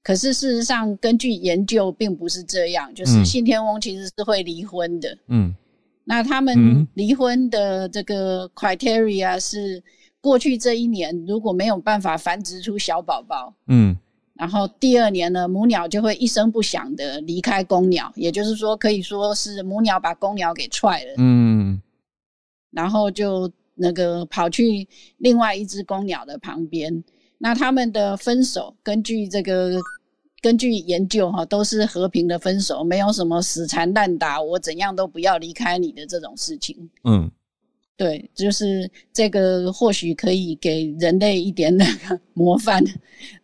[0.00, 5.18] 可是事实上根据研究并不是这样，就是信天翁其实是会离婚的。
[5.26, 5.52] 嗯，
[6.04, 9.82] 那他们离婚的这个 criteria 是
[10.20, 13.96] 过去这一年如果没有办法繁殖出小宝宝，嗯，
[14.40, 21.14] 然后第二年呢母鸟就会一声不响的离开公鸟，也就是说可以说是母鸟把公鸟给踹了。
[21.18, 21.78] 嗯。
[22.70, 27.04] 然后就那个跑去另外一只公鸟的旁边，
[27.36, 29.72] 那他们的分手，根据这个
[30.40, 36.88] 根据研究哈，都是和平的分手，没有什么死缠烂打，我怎样都不要离开你的这种事情。
[37.04, 37.30] 嗯，
[38.00, 42.82] 对，就是这个或许可以给人类一点那个 模范，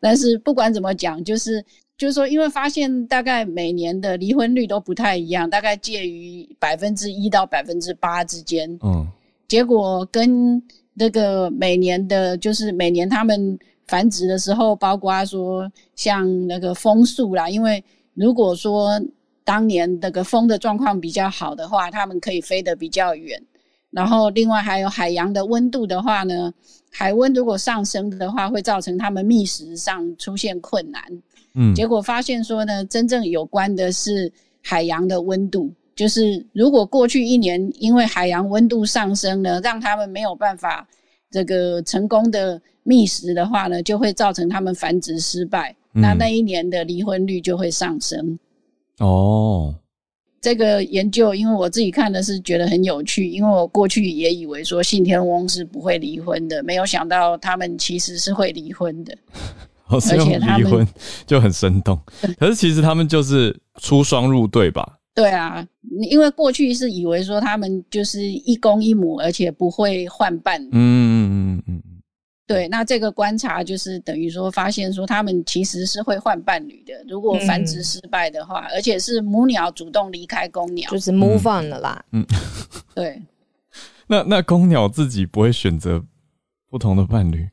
[0.00, 1.62] 但是不管怎么讲，就是。
[1.98, 8.68] 就是说，因为发现大概每年的离婚率都不太一样，大概介于百分之一到百分之八之间。
[8.82, 9.08] 嗯，
[9.48, 19.00] 结果跟那个每年的，就是每年他们繁殖的时候，包括说像那个风速啦，因为如果说
[19.42, 23.42] 当年那个风的状况比较好的话，他们可以飞得比较远。
[23.90, 26.52] 然后另外还有海洋的温度的话呢，
[26.90, 31.02] 海温如果上升的话，会造成他们觅食上出现困难。
[31.54, 34.30] 嗯，结果发现说呢，真正有关的是
[34.62, 40.86] 海洋的温度，就是如果过去一年因为海洋温度上升呢，让他们没有办法
[41.30, 48.38] 这个成功的觅食的话呢，就会造成他们繁殖失败，那那一年的离婚率就会上升。
[48.98, 49.74] 哦，
[50.46, 59.12] 这个研究因为我自己看的是觉得很有趣，因为我过去也以为说信天翁是不会离婚的，没有想到他们其实是会离婚的。
[59.88, 60.86] 而且离婚
[61.26, 61.98] 就很生动，
[62.38, 64.88] 可是其实他们就是出双入对吧？
[65.16, 65.66] 对啊，
[66.08, 70.62] 因为过去是以为说他们就是一公一母，而且不会换伴。
[70.62, 71.95] 嗯嗯嗯嗯嗯。
[72.46, 76.92] 对，那这个观察就是等于说发现说他们其实是会换伴侣的。
[77.08, 82.04] 如果繁殖失败的话，而且是母鸟主动离开公鸟，就是 move on 了啦。
[82.12, 82.24] 嗯，
[82.94, 83.20] 对。
[84.06, 86.04] 那那公鸟自己不会选择
[86.70, 87.48] 不同的伴侣？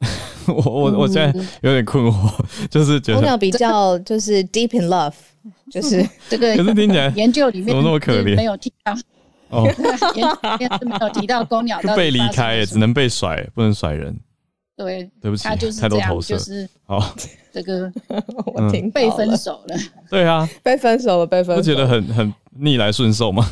[0.46, 5.14] 我我我现在有点困惑，就是觉得比较就是 deep in love，
[5.70, 6.56] 就是这个。
[6.56, 8.36] 可是听起来研究里面怎么那么可怜？
[8.36, 8.94] 没有听到
[9.50, 9.64] 哦，
[10.58, 14.18] 研是没有提到公鸟 被离开，只能被甩，不能甩人。
[14.76, 16.36] 对，对不起，他就是太多投射。
[16.36, 17.14] 就是好，
[17.52, 17.92] 这个
[18.46, 19.76] 我听被分手了。
[20.08, 23.46] 对啊，被分手了，被分手，不觉得很很逆来顺受吗？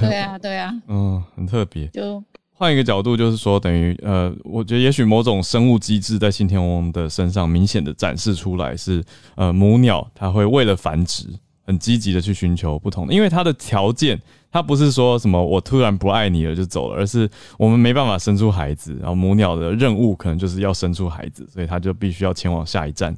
[0.00, 1.86] 对啊，对啊，嗯，很特别。
[1.88, 2.22] 就。
[2.54, 9.02] 换一个角度，就是说，等于呃，我觉得也许某种生物机制在信天翁的身上明显的展示出来，是
[9.34, 11.24] 呃，母鸟它会为了繁殖，
[11.64, 14.20] 很积极的去寻求不同的，因为他的条件，
[14.50, 23.16] 他不是说什么我突然不爱你了就走了，而是我们没办法生出孩子，然后母鸟的任务可能就是要生出孩子，所以他就必须要前往下一站，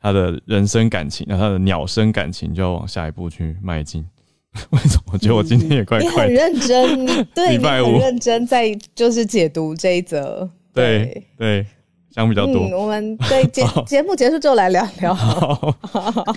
[0.00, 4.04] 他的人生感情，那他的鸟生感情就要往下一步去迈进。
[4.70, 5.02] 为什么？
[5.12, 6.08] 我觉得我今天也怪怪。
[6.08, 10.48] 你很认真， 对，你很认真在就是解读这一则。
[10.72, 11.66] 对对，
[12.14, 12.68] 想比较多。
[12.78, 15.12] 我们 对节节目结束之后来聊聊。
[15.16, 15.74] 好，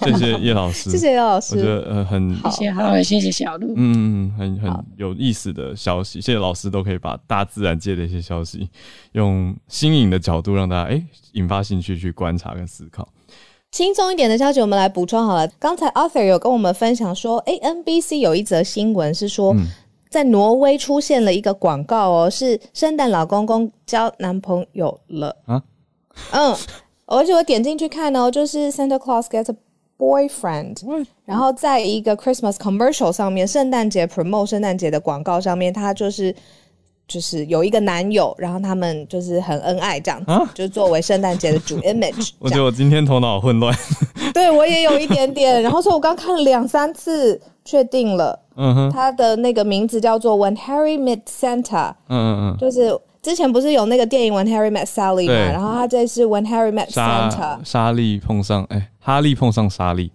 [0.04, 1.56] 谢谢叶老师，谢谢叶老师。
[1.56, 3.74] 我觉得呃很谢谢，好，谢谢小鹿。
[3.78, 6.20] 嗯，很很有意思的消息。
[6.20, 8.68] 谢谢老师都可以把大自然界的一些消息，
[9.12, 11.00] 用新颖的角度让大家哎
[11.34, 13.08] 引发兴趣去观察跟思考。
[13.70, 15.48] 轻松一点的消息，我们来补充好了。
[15.60, 19.54] 刚才 Arthur 有跟我们分享说，哎，NBC 有一则新闻是说，
[20.10, 25.36] 在挪威出现了一个广告哦，是圣诞老公公交男朋友了。
[25.46, 25.62] 啊，
[26.32, 26.56] 嗯，
[27.06, 29.56] 而且我点进去看哦，就是 Santa Claus gets a
[29.98, 36.34] boyfriend，然后在一个 Christmas commercial 上面，圣诞节 promote 圣诞节的广告上面，他就是
[37.08, 42.32] 就是有一个男友，然后他们就是很恩爱这样子，就作为圣诞节的主 image。
[42.40, 43.76] 我觉得我今天头脑混乱，
[44.34, 48.40] 对我也有一点点，然后所以我刚看了两三次，确定了。
[48.58, 51.94] 嗯哼，他的那个名字叫做 When Harry Met Santa。
[52.10, 55.34] 嗯嗯嗯，就是之前不是有那个电影 When Harry Met Sally 嘛？
[55.34, 57.60] 然后他这是 When Harry Met Santa。
[57.64, 60.12] 莎莉碰上哎，哈利碰上莎莉。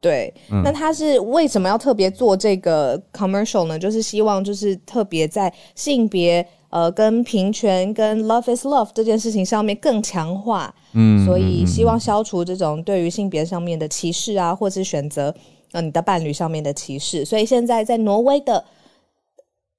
[0.00, 0.32] 对，
[0.64, 3.78] 那他是为什么要特别做这个 commercial 呢？
[3.78, 10.72] 就是希望就是特别在性别呃跟平权跟 Love is Love 这件事情上面更强化。
[10.92, 15.34] 嗯，所以希望消除这种对于性别上面的歧视啊，或是选择。
[15.76, 18.64] 呃，你的伴侣上面的歧视，所以现在在挪威的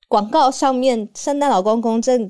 [0.08, 2.30] 广告上面，圣诞老公公正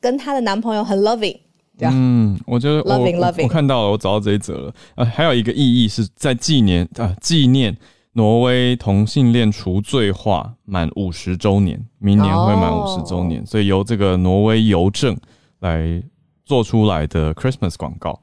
[0.00, 1.38] 跟她的男朋友很 loving，
[1.78, 4.74] 嗯，我觉得 loving loving，我看到了，我找到这一则了。
[4.96, 7.76] 呃，还有一个意义是在纪念啊，纪念
[8.14, 15.16] 挪威同性恋除罪化满五十周年，明年会满五十周年，所以由这个挪威邮政
[15.60, 16.02] 来
[16.44, 18.20] 做出来的 Christmas 广告。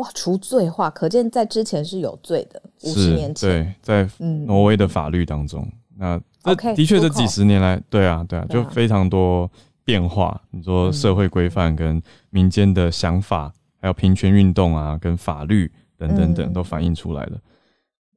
[0.00, 2.60] 哇，除罪化，可见在之前是有罪的。
[2.84, 4.08] 五十年前，对，在
[4.46, 9.50] 挪威的法律当中，那这的确这几十年来，对啊，对啊，就非常多
[9.84, 10.40] 变化。
[10.52, 17.38] 你说社会规范跟民间的想法，还有平权运动啊，跟法律等等等，都反映出来了。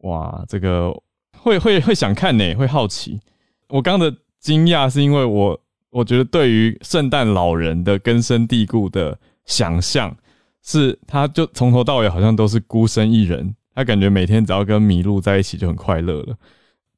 [0.04, 0.90] 哇，这个
[1.38, 3.20] 会会会想看呢，会好奇。
[3.68, 4.10] 我刚的
[4.40, 5.60] 惊讶是因为我
[5.90, 10.16] 我觉得对于圣诞老人的根深蒂固的想象。
[10.64, 16.36] 是，他就从头到尾好像都是孤身一人，他感觉每天只要跟麋鹿在一起就很快乐了。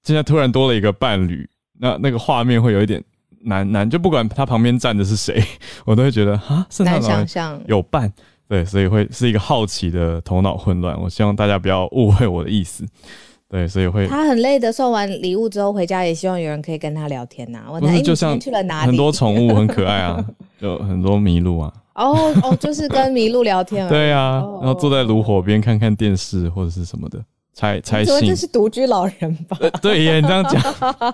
[0.04, 1.50] 现在突然多了一个伴侣，
[1.80, 3.04] 那那个画面会有一点
[3.42, 5.44] 难难，就不管他旁边站的是谁，
[5.84, 8.14] 我都会觉得啊，难想象有伴，
[8.48, 10.96] 对，所以会是一个好奇的头脑混乱。
[11.02, 12.86] 我希望大家不要误会我的意思，
[13.50, 17.64] 对，所以会他很累的送完礼物之后回家，也希望有人可以跟他聊天呐。
[17.80, 20.24] 不是，就像去了哪里，很多宠物很可爱啊，
[20.60, 21.74] 有很多麋鹿啊。
[21.96, 23.88] 哦哦，就是跟麋鹿聊天。
[23.90, 27.20] 对啊，然后坐在炉火边看看电视或者是什么的，
[27.54, 28.28] 猜猜信。
[28.28, 29.58] 这是独居老人吧？
[29.82, 30.62] 对耶，你这样讲，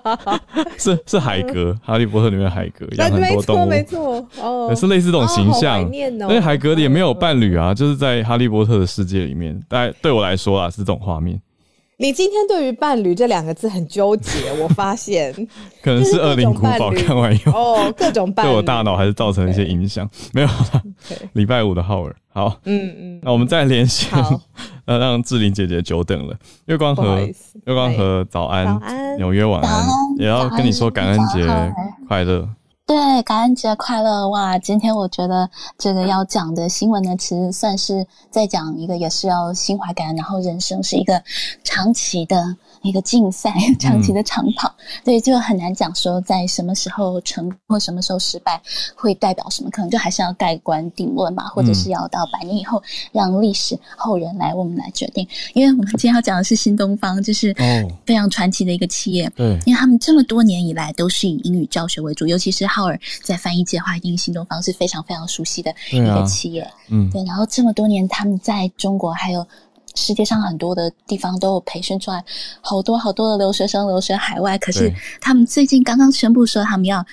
[0.77, 5.81] 是是海格，哈利波特里面海格养很多动物，没错，哦，也是类似这种形象。
[5.93, 11.39] 因为海格也没有伴侣啊，就是在哈利波特的世界里面，但对我来说啊，是这种画面。
[12.01, 15.31] 你今天对于伴侣这两个字很纠结，我发现。
[15.83, 17.75] 可能是恶灵古堡看完以后。
[17.75, 20.09] 哦，各种伴对我大脑还是造成一些影响。
[20.33, 20.47] 没有，
[21.33, 24.09] 礼拜五的浩尔，好，嗯嗯，那我们再连线，
[24.85, 26.35] 呃，让志玲姐姐久等了。
[26.65, 27.19] 月光河，
[27.65, 28.79] 月光河，早安，
[29.17, 29.85] 纽约晚安，
[30.17, 31.45] 也要跟你说感恩节
[32.07, 32.49] 快乐。
[32.91, 34.59] 对，感恩节快乐哇！
[34.59, 41.23] 今天我觉得这个要讲的新闻呢，其实算是在讲一个，也是要心怀感恩，然后人生是一个
[41.63, 42.57] 长期的。
[42.83, 44.73] 一个竞赛， 长期的长跑，
[45.03, 48.59] 对，就很难讲说在什么时候成或什么时候失败
[48.95, 52.81] 会代表什么，可能就还是要盖棺定论嘛，或者是要到百年以后
[53.11, 55.27] 让历史后人来我们来决定。
[55.53, 57.53] 因为我们今天要讲的是新东方，就是
[58.03, 69.47] 非常传奇的一个企业，对，因为他们这么多年以来都是以英语教学为主，尤其是浩尔在翻译界的话，一定新东方是非常非常熟悉的一个企业，嗯，对，然后这么多年他们在中国还有。
[69.93, 72.23] 世界上很多的地方都有培训出来
[72.61, 77.05] 好多好多的留学生留学海外，可是他们最近刚刚宣布说他们要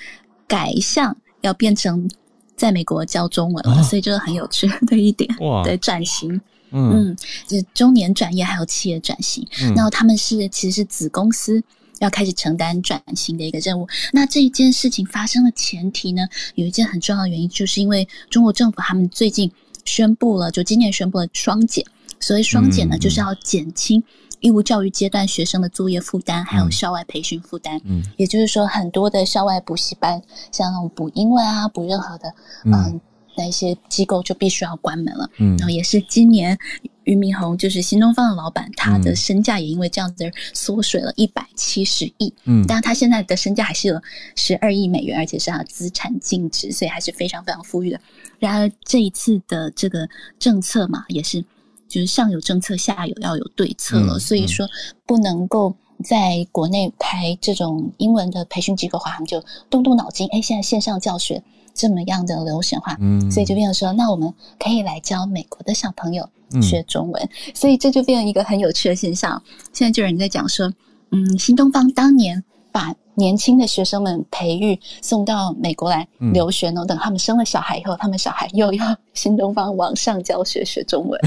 [0.47, 2.09] 改向，要变成
[2.55, 5.29] 在美国教中文了，所以就是很有趣的一点。
[5.41, 6.39] 哇，对转型，
[6.71, 7.13] 嗯，
[7.45, 9.45] 就是中年转业还有企业转型，
[9.75, 11.61] 然后他们是其实是子公司
[11.99, 13.87] 要开始承担转型的一个任务。
[14.11, 19.51] 那这一件事情发生的前提呢，有一件很重要的原因，就是因为中国政府他们最近
[19.85, 21.85] 宣布了，就今年宣布了双减。
[22.19, 24.03] 所谓双减呢，就是要减轻
[24.41, 27.79] 义务教育阶段学生的作业负担，还有校外培训负担。
[27.85, 30.21] 嗯，也就是说，很多的校外补习班，
[30.51, 32.33] 像那种补英文啊、补任何的，
[32.65, 32.99] 嗯，
[33.43, 35.29] 那些机构就必须要关门了。
[35.37, 36.57] 嗯，然后也是今年，
[37.03, 42.33] 俞敏洪就是新东方的老板，他的身价也因为这样子缩水了一百七十亿。
[42.43, 44.01] 嗯，但他现在的身价还是有
[44.35, 47.99] 十二亿美元，而且是他的资产净值，所以还是非常非常富裕的。
[48.39, 51.43] 然而这一次的这个政策嘛，也是。
[51.89, 54.69] 就是上有政策，下有要有对策了，所以说
[55.07, 61.41] 不能够在国内开这种英文的培训机构的话，他们就动动脑筋，哎，现在线上教学
[61.73, 66.27] 这么样的流行化，嗯，所以就变成说，那我们可以来教美国的小朋友
[66.61, 69.41] 学中文，所以这就变成一个很有趣的现象。
[69.73, 70.71] 现在就有人在讲说，
[71.11, 76.85] 嗯，新东方当年把年轻的学生们培育送到美国来留学呢。
[76.85, 81.19] 等他们生了小孩以后，他们小孩又要新东方网上教学学中文。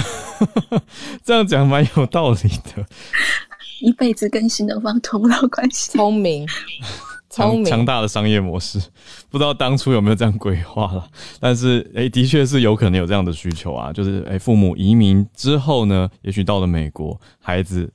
[1.23, 2.37] 这样讲蛮有道理
[2.75, 2.87] 的，
[3.83, 5.93] 一辈子跟新东方脱不了关系。
[5.93, 6.49] 聪明。
[7.33, 8.79] 强强大的商业模式，
[9.31, 11.09] 不知道当初有没有这样规划了，
[11.41, 17.91] 但是哎，的确是有可能有这样的需求啊，就是哎，父母移民之后呢，也许到了美国，孩子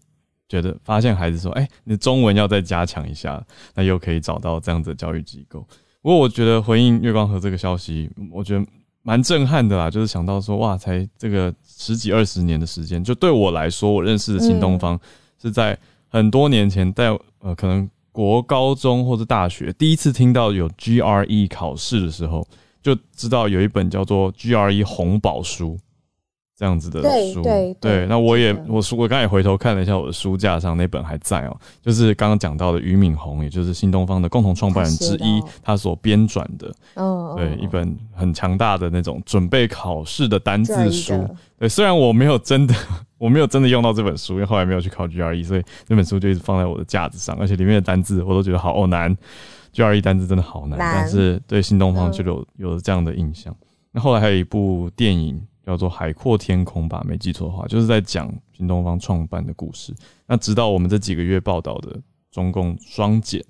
[0.49, 3.39] 觉得发现孩子说，哎，你中文要再加强一下，
[3.75, 5.59] 那又可以找到这样的教育机构。
[6.01, 8.65] 不过我觉得回应月光河这个消息，我觉得
[9.03, 14.99] 蛮震撼的啦，就是想到说，哇，才这个十几二十年的时间，就对我来说，我认识的新东方
[15.39, 15.77] 是在
[16.07, 17.87] 很多年前，在呃，可能。
[18.17, 22.43] 国高中或者大学第一次听到有 GRE 考试的时候，
[22.81, 25.77] 就知道有一本叫做 GRE 红宝书
[26.55, 27.43] 这样子的书。
[27.43, 41.13] 对对，那我也我书我刚才回头看了一下我的书架上那本还在哦，就是刚刚讲到的俞敏洪，也就是新东方的共同创办人之一，他所编撰的，嗯，对，一本很强大的那种准备考试的单字书。
[41.59, 42.73] 对，虽然我没有真的。
[43.17, 49.15] 我没有真的用到这本书，因为后来没有去考 GRE，所以那本书就一直放在我的架子上，而且里面的单字我都觉得好难
[49.73, 50.77] ，GRE 单字真的好难。
[50.77, 53.55] 但是对新东方就有有这样的印象。
[53.91, 59.93] 那后来还有一部电影叫做《海阔天空》吧，没记错的话，就是在讲新东方创办的故事。
[60.27, 61.99] 那直到我们这几个月报道的
[62.31, 63.43] 中共双减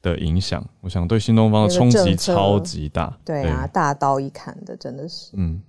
[0.00, 3.14] 的影响，我想对新东方的冲击超级大。
[3.24, 5.32] 对啊，大刀一砍的，真的是。
[5.34, 5.60] 嗯，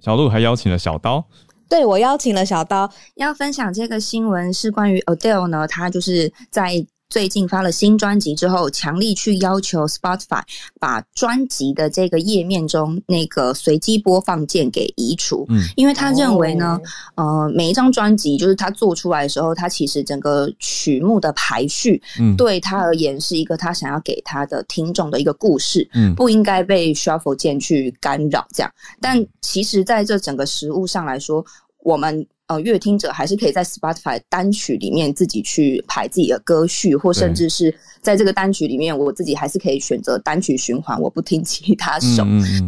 [0.00, 1.24] 小鹿还邀请了小刀。
[1.68, 2.88] 对，我邀请了小刀。
[3.14, 6.84] 要分享这个新闻，是关于 Adele 呢，他就是在
[7.14, 10.42] 最近发了新专辑之后，强力去要求 Spotify
[10.80, 16.76] 把专辑的这个页面中那个随机播放键给移除，嗯，因为他认为呢，
[17.14, 31.46] 呃，每一张专辑就是他做出来的时候，他其实整个曲目的排序，嗯，对他而言是一个他想要给他的听众的一个故事，嗯，不应该被 Shuffle 键去干扰这样，但其实在这整个实物上来说。
[31.84, 42.24] 我们呃，乐听者还是可以在 Spotify 单曲里面自己去排自己的歌序，或甚至是在这个单曲里面，我自己还是可以选择单曲循环，我不听其他首。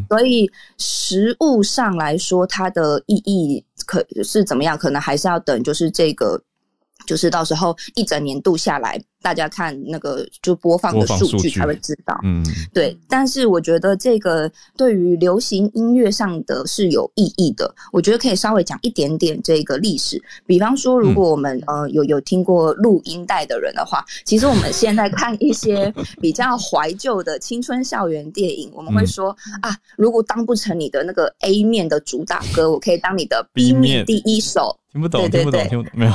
[0.09, 4.79] 所以实物上来说，它的意义可是怎么样？
[4.79, 6.43] 可能还是要等，就是这个。
[7.07, 12.17] 就是到时候一整年度下来，大家看那个就播放的数据才会知道。
[12.23, 12.97] 嗯，对。
[13.09, 17.75] 但是我觉得这个对于流行音乐上的是有意义的。
[17.93, 20.23] 我觉得可以稍微讲一点点这个历史。
[20.47, 34.79] 比方说，如果我们呃有有听过录音带的人的话，其实我们现在看一些 比较怀旧的青春校园电影，我们会说啊，如果当不成你的那个 A 面的主打歌，我可以当你的 B 面第一首。
[34.93, 36.13] 听不懂，听不懂，听不懂，没有。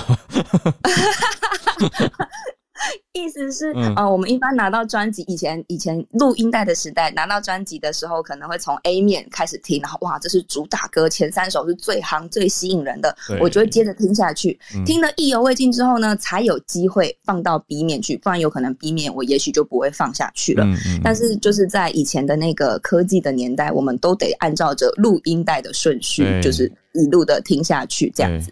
[3.13, 20.65] 意思是，呃，我们一般拿到专辑，以前以前录音带的时代，拿到专辑的时候，可能会从 A 面开始听，然后哇，这是主打歌，前三首是最夯、最吸引人的，我就会接着听下去，听得意犹未尽之后呢，才有机会放到 B 面去，不然有可能 B 面我也许就不会放下去了。
[21.03, 28.51] 但是就是在以前的那个科技的年代，我们都得按照着录音带的顺序，就是一路的听下去，这样子。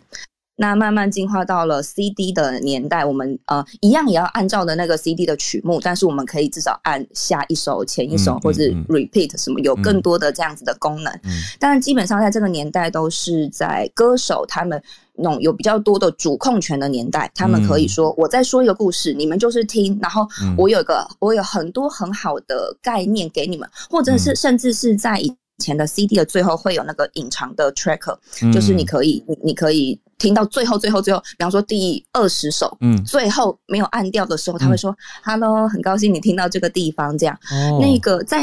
[0.60, 11.20] 那慢慢进化到了 CD 的年代，我们呃一样也要按照的那个 CD 的曲目，但是我们可以至少按下一首、前一首，或者 repeat 什么，有更多的这样子的功能。
[11.58, 14.82] 但是基本上在这个年代都是在歌手他们
[15.16, 28.18] 那种有比较多的主控权的年代，他们可以说我在说一个故事，你们就是听，然后我有个我有很多很好的概念给你们，或者是甚至是在以前的 CD 的最后会有那个隐藏的 tracker，
[28.52, 30.00] 就是你可以你你可以。
[30.20, 34.94] 听到最后，最后，最后，比方说第二十首，嗯，最后没有按掉的时候，他会说
[35.24, 37.40] ：“Hello，很高兴你听到这个地方。”这样，
[37.80, 38.42] 那个在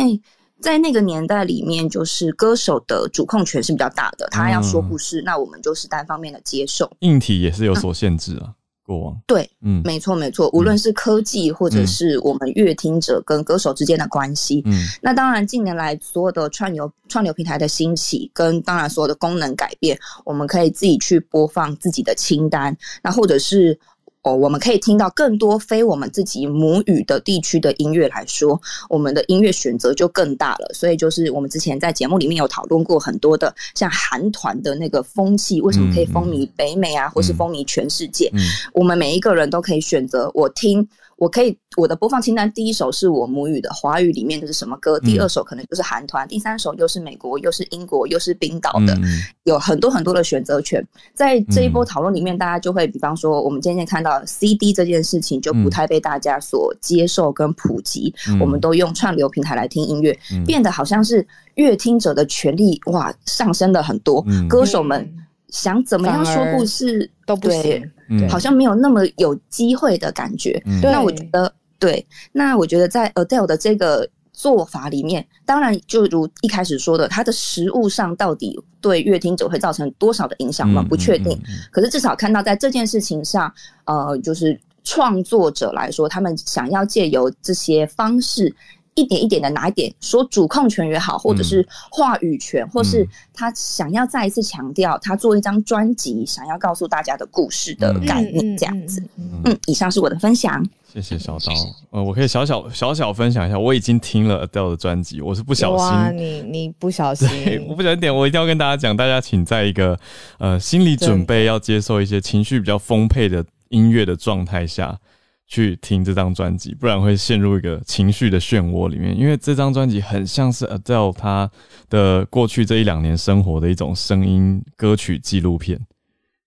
[0.59, 6.91] 在那个年代里面，就是歌手的主控权是比较大的，他要说故事，那我们就是单方面的接受。
[7.01, 8.55] 硬体也是有所限制啊。
[8.87, 9.21] 过往。
[9.27, 23.79] 对，嗯，没错没错，无论是科技或者是我们乐听者跟歌手之间的关系，嗯，那当然近年来所有的串流串流平台的兴起，跟当然所有的功能改变，我们可以自己去播放自己的清单，那或者是。
[24.27, 30.69] 哦，我们可以听到更多非我们自己母语的地区的音乐来说，我们的音乐选择就更大了。
[30.75, 38.29] 所以就是我们之前在节目里面有讨论过很多的，像韩团的那个风气，为什么可以风靡北美啊，或是风靡全世界？
[38.73, 48.97] 我们每一个人都可以选择，我听我可以我的播放清单第一首是我母语的华语里面的是什么歌，第二首可能就是韩团，第三首又是美国，又是英国，又是冰岛的，
[49.45, 50.87] 有很多很多的选择权。
[51.15, 65.11] 在这一波讨论里面，大家就会比方说，我们渐渐看到 CD 这件事情就不太被大家所接受跟普及，我们都用串流平台来听音乐，变得好像是乐听者的权利哇上升了很多，歌手们
[65.49, 67.91] 想怎么样说故事都不行。
[68.29, 70.63] 好像没有那么有机会的感觉。
[70.83, 80.85] 那我觉得，对，那我觉得在 Adele 的这个做法里面，当然就如一开始说的，它的实物上到底对乐听者会造成多少的影响吗？
[80.89, 81.37] 不确定。
[81.73, 83.53] 可是至少看到在这件事情上，
[83.87, 88.55] 呃，就是创作者来说，他们想要借由这些方式。
[88.97, 99.03] 一点一点的拿一点，说主控权也好，或者是话语权，或是他想要再一次强调他做一张专辑想要告诉大家的故事的概念，这样子。
[99.17, 100.67] 嗯，以上是我的分享。
[100.93, 101.53] 谢谢小刀。
[101.91, 106.17] 呃，我可以小小小小分享一下，我已经听了 Adele 的专辑，我是不小心。
[106.17, 107.29] 你你不小心？
[107.45, 109.99] 对，我不小心点，我一定要跟大家讲，大家请在一个
[110.39, 114.99] 呃心理准备要接受一些情绪比较丰沛的音乐的状态下。
[115.47, 119.19] 去听这张专辑，不然会陷入一个情绪的漩涡里面。
[119.19, 121.51] 因为这张专辑很像是 Adele 他
[121.89, 125.81] 的过去这一两年生活的一种声音歌曲纪录片。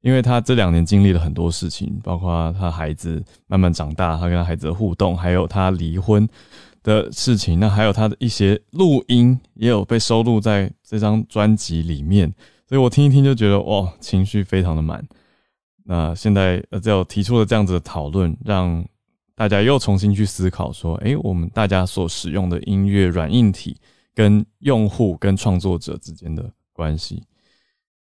[0.01, 6.25] 因为他这两年经历了很多事情，包括他孩子慢慢长大，他跟孩子的互动，还有他离婚
[6.83, 7.59] 的事情。
[7.59, 12.33] 那还有他的一些录音也有被收录在这张专辑里面，
[12.65, 15.05] 所以我听一听就觉得哇，情绪非常的满。
[15.91, 18.87] 那现在呃，就提出了这样子的讨论，让
[19.33, 23.75] 大家又重新去思考说，哎，我们大家所使用的音乐软硬体
[24.13, 27.23] 跟用户跟创作者之间的关系。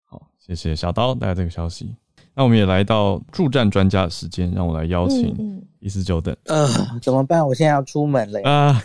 [0.06, 1.94] 好，谢谢小刀带来这个消息。
[2.36, 6.34] 那我们也来到助战专家的时间，让我来邀请一四九等。
[6.46, 6.68] 呃，
[7.00, 7.46] 怎么办？
[7.46, 8.82] 我现在要出门了啊！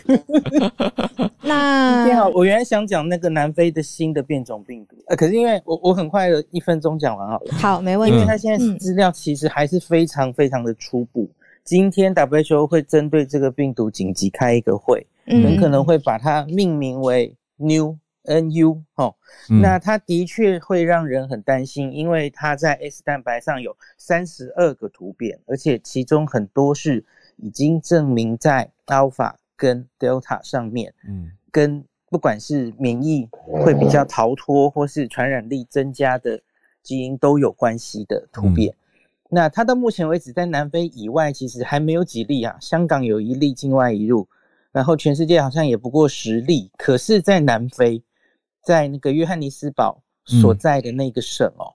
[1.42, 7.52] 那好，我原来想讲那个南非的新的变种病毒，呃，可是因为我我很快的一分钟讲完好了。
[7.54, 8.14] 好，没问题。
[8.14, 11.28] 因为他现在资料其实还是非常非常的初步。
[11.64, 17.96] 今天 WHO 会针对这个病毒紧急开一个会，很可能会把它命名为 New。
[18.24, 19.14] N U 哦，
[19.62, 27.04] 那它的确会让人很担心，因为它在 S 蛋白上有三十二个突变，而且其中很多是
[27.36, 36.40] 已经证明在 Alpha 跟 Delta 上面，嗯，跟不管是免疫会比较逃脱，或是传染力增加的
[36.82, 38.74] 基因都有关系的突变。
[39.30, 44.28] 那它到目前为止在南非以外其实还没有几例啊，香港有一例境外移入，
[44.72, 48.02] 然后全世界好像也不过十例，可是，在南非。
[48.62, 51.74] 在那个约翰尼斯堡所在的那个省哦，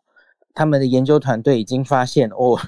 [0.53, 2.59] 他们的研究团队已经发现哦，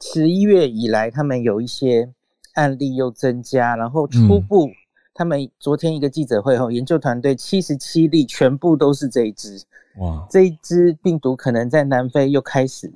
[0.00, 2.12] 十一月以来他们有一些
[2.54, 4.70] 案例又增加，然后初步
[5.14, 9.62] 他们昨天一个记者会后，研究团队七十七例全部都是这一支
[9.98, 12.92] 哇，这一支病毒可能在南非又开始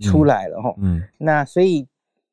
[0.00, 1.86] 出来了哈，嗯，那所以。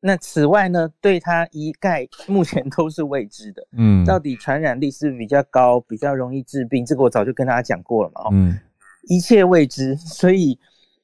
[0.03, 3.67] 那此外呢，对它一概目前都是未知的。
[3.77, 6.83] 嗯，到底传染力是比较高，比较容易治病？
[6.83, 8.21] 这个我早就跟大家讲过了嘛。
[8.31, 8.59] 嗯，
[9.03, 10.57] 一切未知，所以，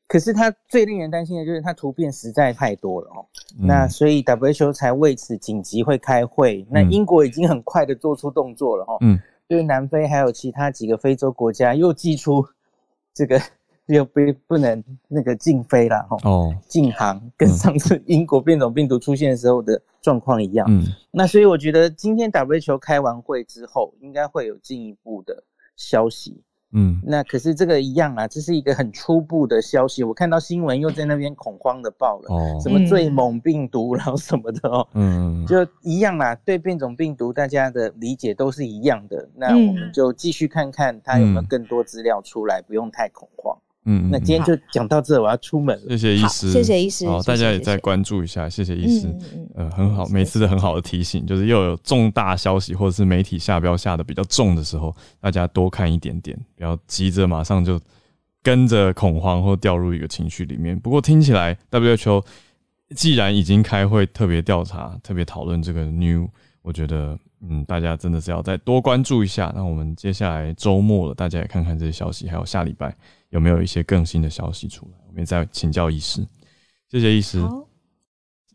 [0.07, 3.25] 可是它最令人担心的就是它突变实在太多了哦。
[3.59, 6.65] 那所以 WHO 才为此紧急会开会。
[6.69, 8.97] 那英国已经很快的做出动作了哈。
[9.01, 12.43] 嗯，对南非还有其他几个非洲国家又寄出
[13.13, 13.39] 这个。
[13.87, 20.67] 又不不能那个禁飞了哈，哦，禁航，跟上次英国变种病毒出现的时候的状况一样。
[20.69, 25.43] 嗯，那所以我觉得今天 W 球开完会之后，应该会有进一步的
[25.75, 26.43] 消息。
[26.73, 30.03] 嗯，那可是这个一样啊，这是一个很初步的消息。
[30.03, 36.35] 我看到新闻又在那边恐慌的报了，哦，什么最猛病毒，然后什么的哦，嗯，就一样啦。
[36.35, 39.29] 对变种病毒，大家的理解都是一样的。
[39.33, 43.57] 那我们就继续看看它有没有更多资料出来，不用太恐慌。
[43.89, 45.89] 嗯，那今天就讲到这，我要出门了。
[45.91, 47.07] 谢谢医师，谢谢医师。
[47.07, 49.07] 好，大家也再关注一下，谢谢医师。
[49.55, 57.79] 呃，很好，每次的很好的提醒，就是又有重大消息或者是媒体下标下的比较重的时候，大家多看一点点，不要急着马上就
[58.43, 60.77] 跟着恐慌或掉入一个情绪里面。
[60.77, 62.25] 不过听起来，WHO
[62.93, 66.27] 既然已经开会特别调查、特别讨论这个 New，
[66.61, 69.53] 我觉得嗯，大家真的是要再多关注一下。
[69.55, 72.93] 那我们接下来周末了，大家也看看这些消息，还有下礼拜。
[73.29, 74.97] 有没有一些更新的消息出来？
[75.07, 76.25] 我们再请教医师。
[76.89, 77.43] 谢谢医师。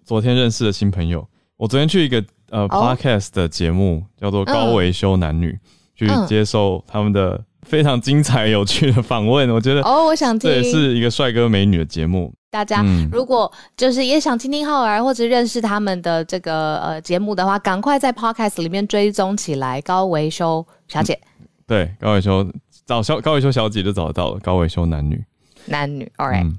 [0.05, 5.53] 昨天认识的新朋友，我昨天去一个呃 podcast 的节目，叫做《高维修男女》，
[5.95, 9.49] 去接受他们的非常精彩有趣的访问。
[9.51, 12.33] 我觉得哦，我想这也是一个帅哥美女的节目。
[12.51, 19.81] 大家如果就是也想听听浩儿或者认识他们的这个呃节目的话，赶快在 Podcast 里面追踪起来。
[19.81, 21.19] 高维修小姐，
[21.67, 22.47] 对，高维修
[22.87, 24.41] 找小高维修小姐就找得到了。
[24.41, 25.25] 高维修男女，
[25.67, 26.53] 男女，All right。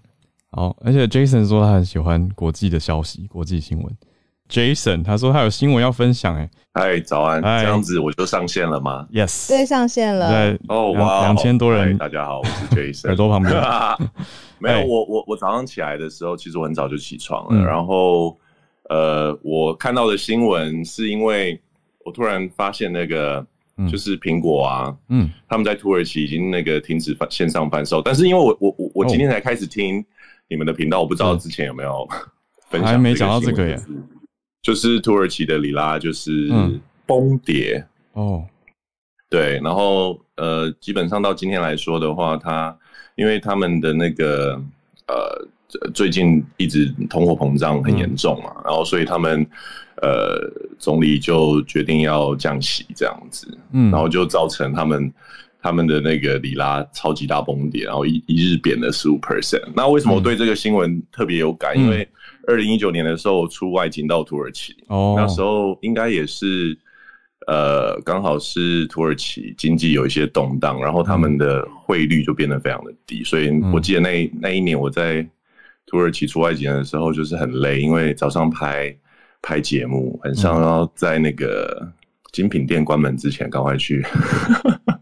[0.52, 3.98] 好，而且 Jason 说他很喜欢国际的消息、国际新闻。
[4.50, 10.30] Jason 他说他有新闻要分享，哎，嗨，早安，这样子我就上线了吗？Yes，对，上线了。
[10.30, 13.54] 对哦，哇，两千多人，大家好，我是 Jason，耳朵旁边。
[14.60, 17.66] 没有，我我我早上起来的时候，其实我很早就起床了。
[17.66, 18.38] 然后，
[18.90, 21.60] 呃，我看到的新闻是因为
[22.06, 23.44] 我突然发现那个
[23.90, 28.02] 就是苹果啊，嗯，他们在土耳其已经那个停止贩线上贩售。
[28.02, 30.04] 但是因为我我我我今天才开始听
[30.48, 32.08] 你们的频道，我不知道之前有没有
[32.70, 32.90] 分享。
[32.92, 33.80] 还没讲到这个耶，
[34.62, 36.50] 就是土耳其的里拉就是
[37.06, 38.46] 崩跌哦，
[39.30, 42.78] 对，然后呃，基本上到今天来说的话，它。
[43.16, 44.60] 因为他们的那个
[45.06, 45.48] 呃，
[45.94, 49.46] 最近一直通货膨胀很严重嘛，然后所以他们
[50.02, 50.40] 呃
[50.78, 55.14] 总理就决定要降息这样子，嗯，然后就造成他们
[55.62, 59.64] 他们的那个里拉超级大崩跌，然后一一日贬了十五 percent。
[59.76, 61.78] 那为什么我对这个新闻特别有感？
[61.78, 62.08] 因为
[62.48, 66.78] 二零一九年的时候出外景到土耳其，哦，那时候应该也是。
[67.46, 75.28] 呃，刚好是土耳其经济有一些动荡，然后他们的汇率就变得非常的低，所以我记得那那一年我在
[75.86, 78.96] 土耳其出外景的时候，就是很累，因为早上拍
[79.42, 81.88] 拍节目，晚上要在那个
[82.32, 84.06] 精品店关门之前赶快去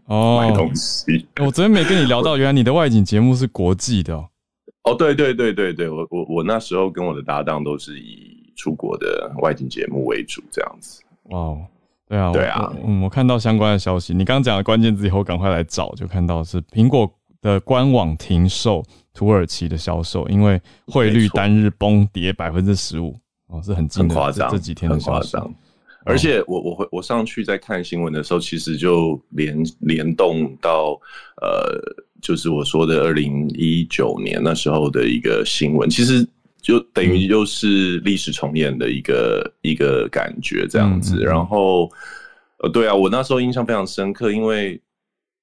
[0.06, 1.26] 哦 买东西。
[1.40, 4.28] 我昨天没跟你聊到， 原来你的外景节目是国际的哦。
[4.98, 11.02] 对对对对对，我我我那时候跟我的搭档都是以出国的外景节目为主，这样子。
[11.30, 11.56] 哇。
[12.08, 17.10] 对啊，对啊，嗯，我看到相关的消息，你刚刚讲的关键字以后，赶快来找，就看到是苹果
[17.42, 18.82] 的官网停售
[19.12, 23.14] 土耳其的销售，因为汇率单日崩跌百分之十五，
[23.48, 25.54] 哦，是很很夸张，这几天的夸张。
[26.06, 30.98] 而且我我会我上去在看新闻的时候，其实就联联动到
[31.42, 31.78] 呃，
[32.22, 36.26] 就是我说的二零一九年那时候的一个新闻，其实。
[36.62, 41.90] 就等于又是历史重演的一个一个感觉这样子，然后，
[42.58, 44.80] 呃，对啊，我那时候印象非常深刻，因为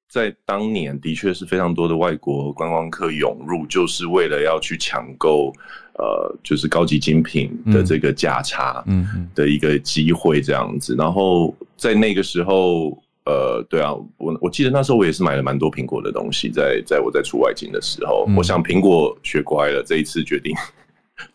[0.09, 5.53] 在当年的确是非常多的外国观光客涌入，就是为了要去抢购，
[5.99, 10.95] 呃，就是高级精品的这个价差，嗯的一个机会这样子。
[10.97, 20.55] 然后在那个时候，呃，对啊，我我记得那时候我也是买了蛮多苹果的东西，在在我在出外景的时候，我想苹果学乖了，这一次决定。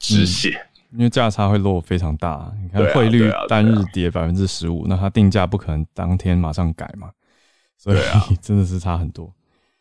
[0.01, 2.51] 止血，因为价差会落非常大。
[2.61, 7.11] 你看汇率单日跌百分之十五，那它定价不可能当天马上改嘛？
[7.85, 9.31] 所以啊， 真的是差很多，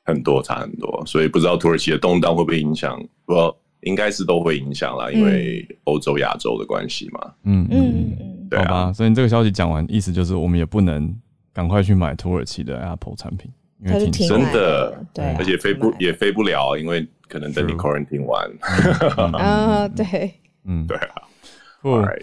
[0.04, 1.02] 很多差很多。
[1.06, 3.02] 所以不知道土耳其的动荡会不会影响？
[3.26, 3.34] 不，
[3.82, 7.34] 应该是都会影响啦，因为欧洲、亚洲的关系嘛。
[7.44, 8.92] 嗯嗯嗯，对啊。
[8.92, 11.16] 所以你这个消息讲完，意思就是我们也不能
[11.54, 13.50] 赶快去买土耳其的 Apple 产品，
[13.86, 17.08] 因为挺真的，对，而且飞不也飞不了，因为。
[17.26, 18.48] 可能等你 quarantine 完。
[19.42, 20.32] 啊，对，
[20.66, 21.16] 嗯，对啊
[21.82, 22.22] ，All right，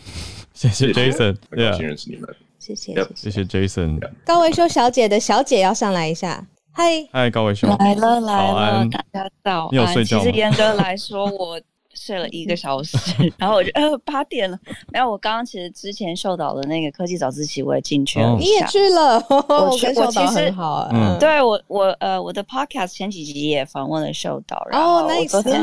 [0.52, 3.42] 谢谢 Jason，很高兴认识你们，谢谢，谢谢。
[3.42, 3.98] Jason。
[4.24, 7.66] 高维修小姐的小姐要上来一下，嗨，嗨，高维修。
[7.78, 11.60] 来了来了，大家早，你有睡觉其实严格来说，我。
[12.00, 12.96] 睡了一个小时，
[13.36, 14.58] 然后我就呃八点了。
[14.90, 18.34] 没有，我刚刚其实之前秀导的那个科技早自习我也进去了。
[18.38, 20.88] 你也去了，我去，我其实好。
[20.92, 24.66] 嗯，对我我呃我的 podcast 前几集也访问了秀导。
[24.70, 25.62] 然后我昨天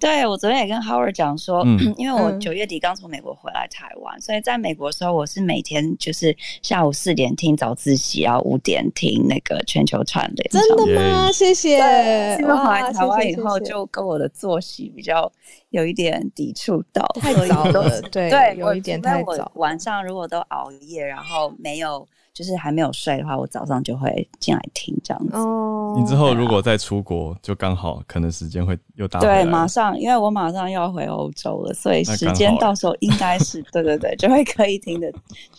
[0.00, 1.64] 对我昨天也跟 Howard 讲说，
[1.96, 10.50] 因为我九月底刚从美国回来台湾，所以在美国的时候我是每天就是下午四点听早自习，然后五点听那个全球串联。
[10.50, 11.30] 真的吗？
[11.30, 11.78] 谢谢。
[11.78, 15.30] 回来台湾以后就跟我的作息比较。
[15.70, 19.50] 有一点抵触到，太早了，对对，有一点太早。
[19.54, 25.36] 晚上如果都熬夜，然后没有就是还没有睡的话，我早上就会进来听这样子。
[25.36, 29.20] 哦，你之后如果再出国，就刚好可能时间会又搭。
[29.20, 35.10] 对，马上，因为我马上要回欧洲了，所以时间到时候应该是对对对，就会可以听的。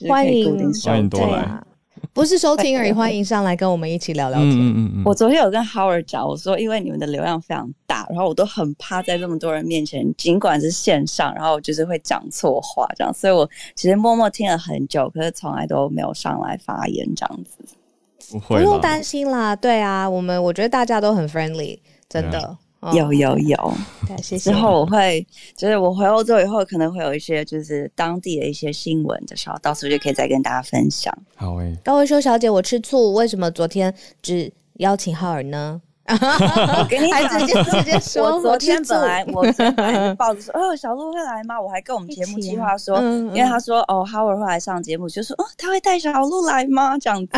[0.08, 1.62] 欢迎欢迎多来。
[2.18, 4.52] 不是收听而已，欢迎上来跟我们一起聊聊天。
[4.54, 5.04] 嗯嗯嗯。
[5.06, 18.40] 我昨天有跟 Howard 讲，我说因为你们的流量非常大，然后我都很怕在这么多人面前，尽管是线上，然后就是会讲错话这样，所以我其实默默听了很久，可是从来都没有上来发言这样子。
[18.48, 21.78] 不用担心啦，对啊，我们我觉得大家都很 friendly，
[22.10, 22.58] 真的。
[22.94, 23.74] 有有有，
[24.22, 24.52] 谢谢。
[24.52, 25.26] 之后我会，
[25.56, 31.12] 就是我回欧洲以后，可能会有一些就是当地的一些新闻的时候，到时候就可以再跟大家分享。
[31.36, 35.82] 好诶，高维修小姐，我吃醋，为什么昨天只邀请浩尔呢？
[36.80, 41.60] 我跟你讲，直接直接说，我昨天本来我本来抱着说，哦，小鹿会来吗？
[41.60, 46.98] 我还跟我们节目计划说，因为他说哦，Howard 会来上节目，就说哦，他会带小鹿来吗？
[46.98, 47.32] 这样子，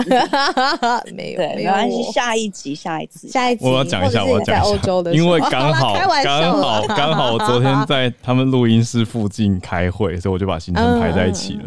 [1.16, 11.64] 没有，对，没关系，下一集，下一次，下一集，我要讲一下，我要讲一下，因为 刚好刚好刚好，我昨天在他们录音室附近开会，所以我就把行程排在一起了。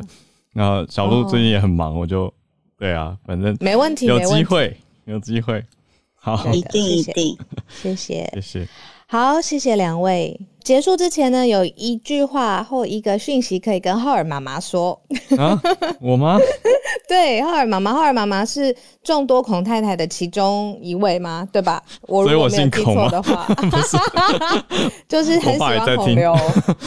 [0.55, 2.33] 然后小鹿最近也很忙，我就
[2.79, 4.77] 对啊，反正没问题，有机会，
[5.07, 5.65] 有机会。
[6.25, 7.37] 好，一定一定，
[7.69, 8.69] 谢谢，谢谢。
[9.13, 10.41] 好，谢谢两位。
[10.65, 14.99] 结束之前呢，有一句话或一个讯息可以跟浩尔妈妈说。
[15.37, 15.61] 啊，
[16.01, 16.39] 我吗？
[17.07, 21.47] 对，浩尔妈妈，浩尔妈妈是众多孔太太的其中一位吗？
[21.53, 21.83] 对吧？
[22.09, 23.47] 我如果没有记错的话，
[25.07, 26.35] 就是很喜欢孔刘。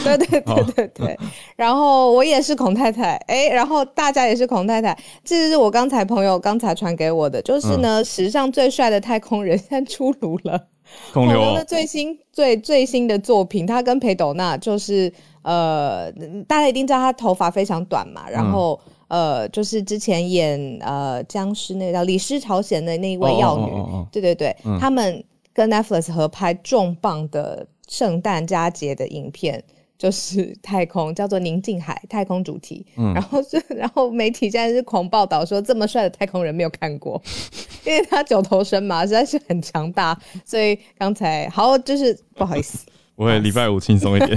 [0.02, 1.18] 对对对对对。
[1.54, 4.98] 然后我也是孔太太，哎，然后大家也是孔太太。
[5.22, 10.60] 这是我刚才朋友刚才传给我的，就是呢，史上最帅的太空人现在出炉了。
[11.12, 11.54] 孔刘。
[11.54, 15.12] 的最新最最新的作品，他跟裴斗娜就是
[15.42, 16.10] 呃，
[16.46, 18.78] 大家一定知道他头发非常短嘛，然后
[19.08, 25.22] 呃，就是之前演呃僵尸那个叫《李氏朝鲜》的那一位药女，对对对，他们
[25.52, 29.62] 跟 Netflix 合拍重磅的圣诞佳节的影片。
[29.98, 32.84] 就是 太空叫做宁静海太空主题，
[33.14, 37.20] 然后是然后媒体现在是狂报道说这么帅的太空人没有看过，
[37.86, 44.36] 因为他九头身嘛，实在是很强大，所以刚才好就是不好意思，我会礼拜五轻松一点，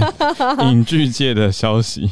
[0.70, 2.10] 影剧界的消息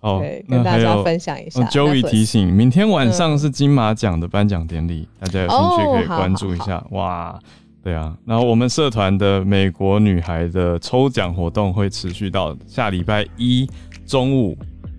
[0.00, 1.62] 哦，跟大家分享一下。
[1.68, 7.38] Joey 提醒，明天晚上是金马奖的颁奖典礼，大家有兴趣可以关注一下哇。
[7.82, 13.68] 对啊，然后我们社团的美国女孩的抽奖活动会持续到下礼拜一
[14.06, 14.56] 中午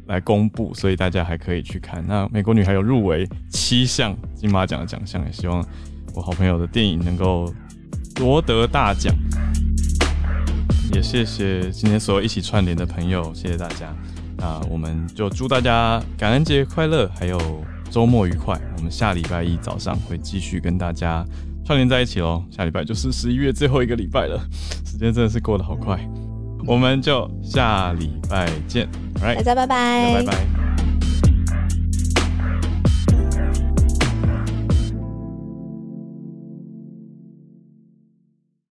[0.08, 2.04] 来公布，所以大家还可以去看。
[2.06, 5.66] 那美国女孩有入围七项金马奖的奖项，也希望
[6.14, 7.50] 我好朋友的电影能够
[8.14, 9.16] 夺得大奖。
[10.94, 13.96] 也谢谢今天所有一起串联的朋友，谢谢大家。
[14.36, 17.40] 那我们就祝大家感恩节快乐，还有
[17.90, 18.60] 周末愉快。
[18.76, 21.26] 我们下礼拜一早上会继续跟大家。
[21.66, 24.40] 串联在一起喽，下礼拜就是十一月最后一个礼拜了，
[24.86, 25.98] 时间真的是过得好快，
[26.66, 28.88] 我们就下礼拜见，
[29.22, 30.73] 大家拜拜，拜拜。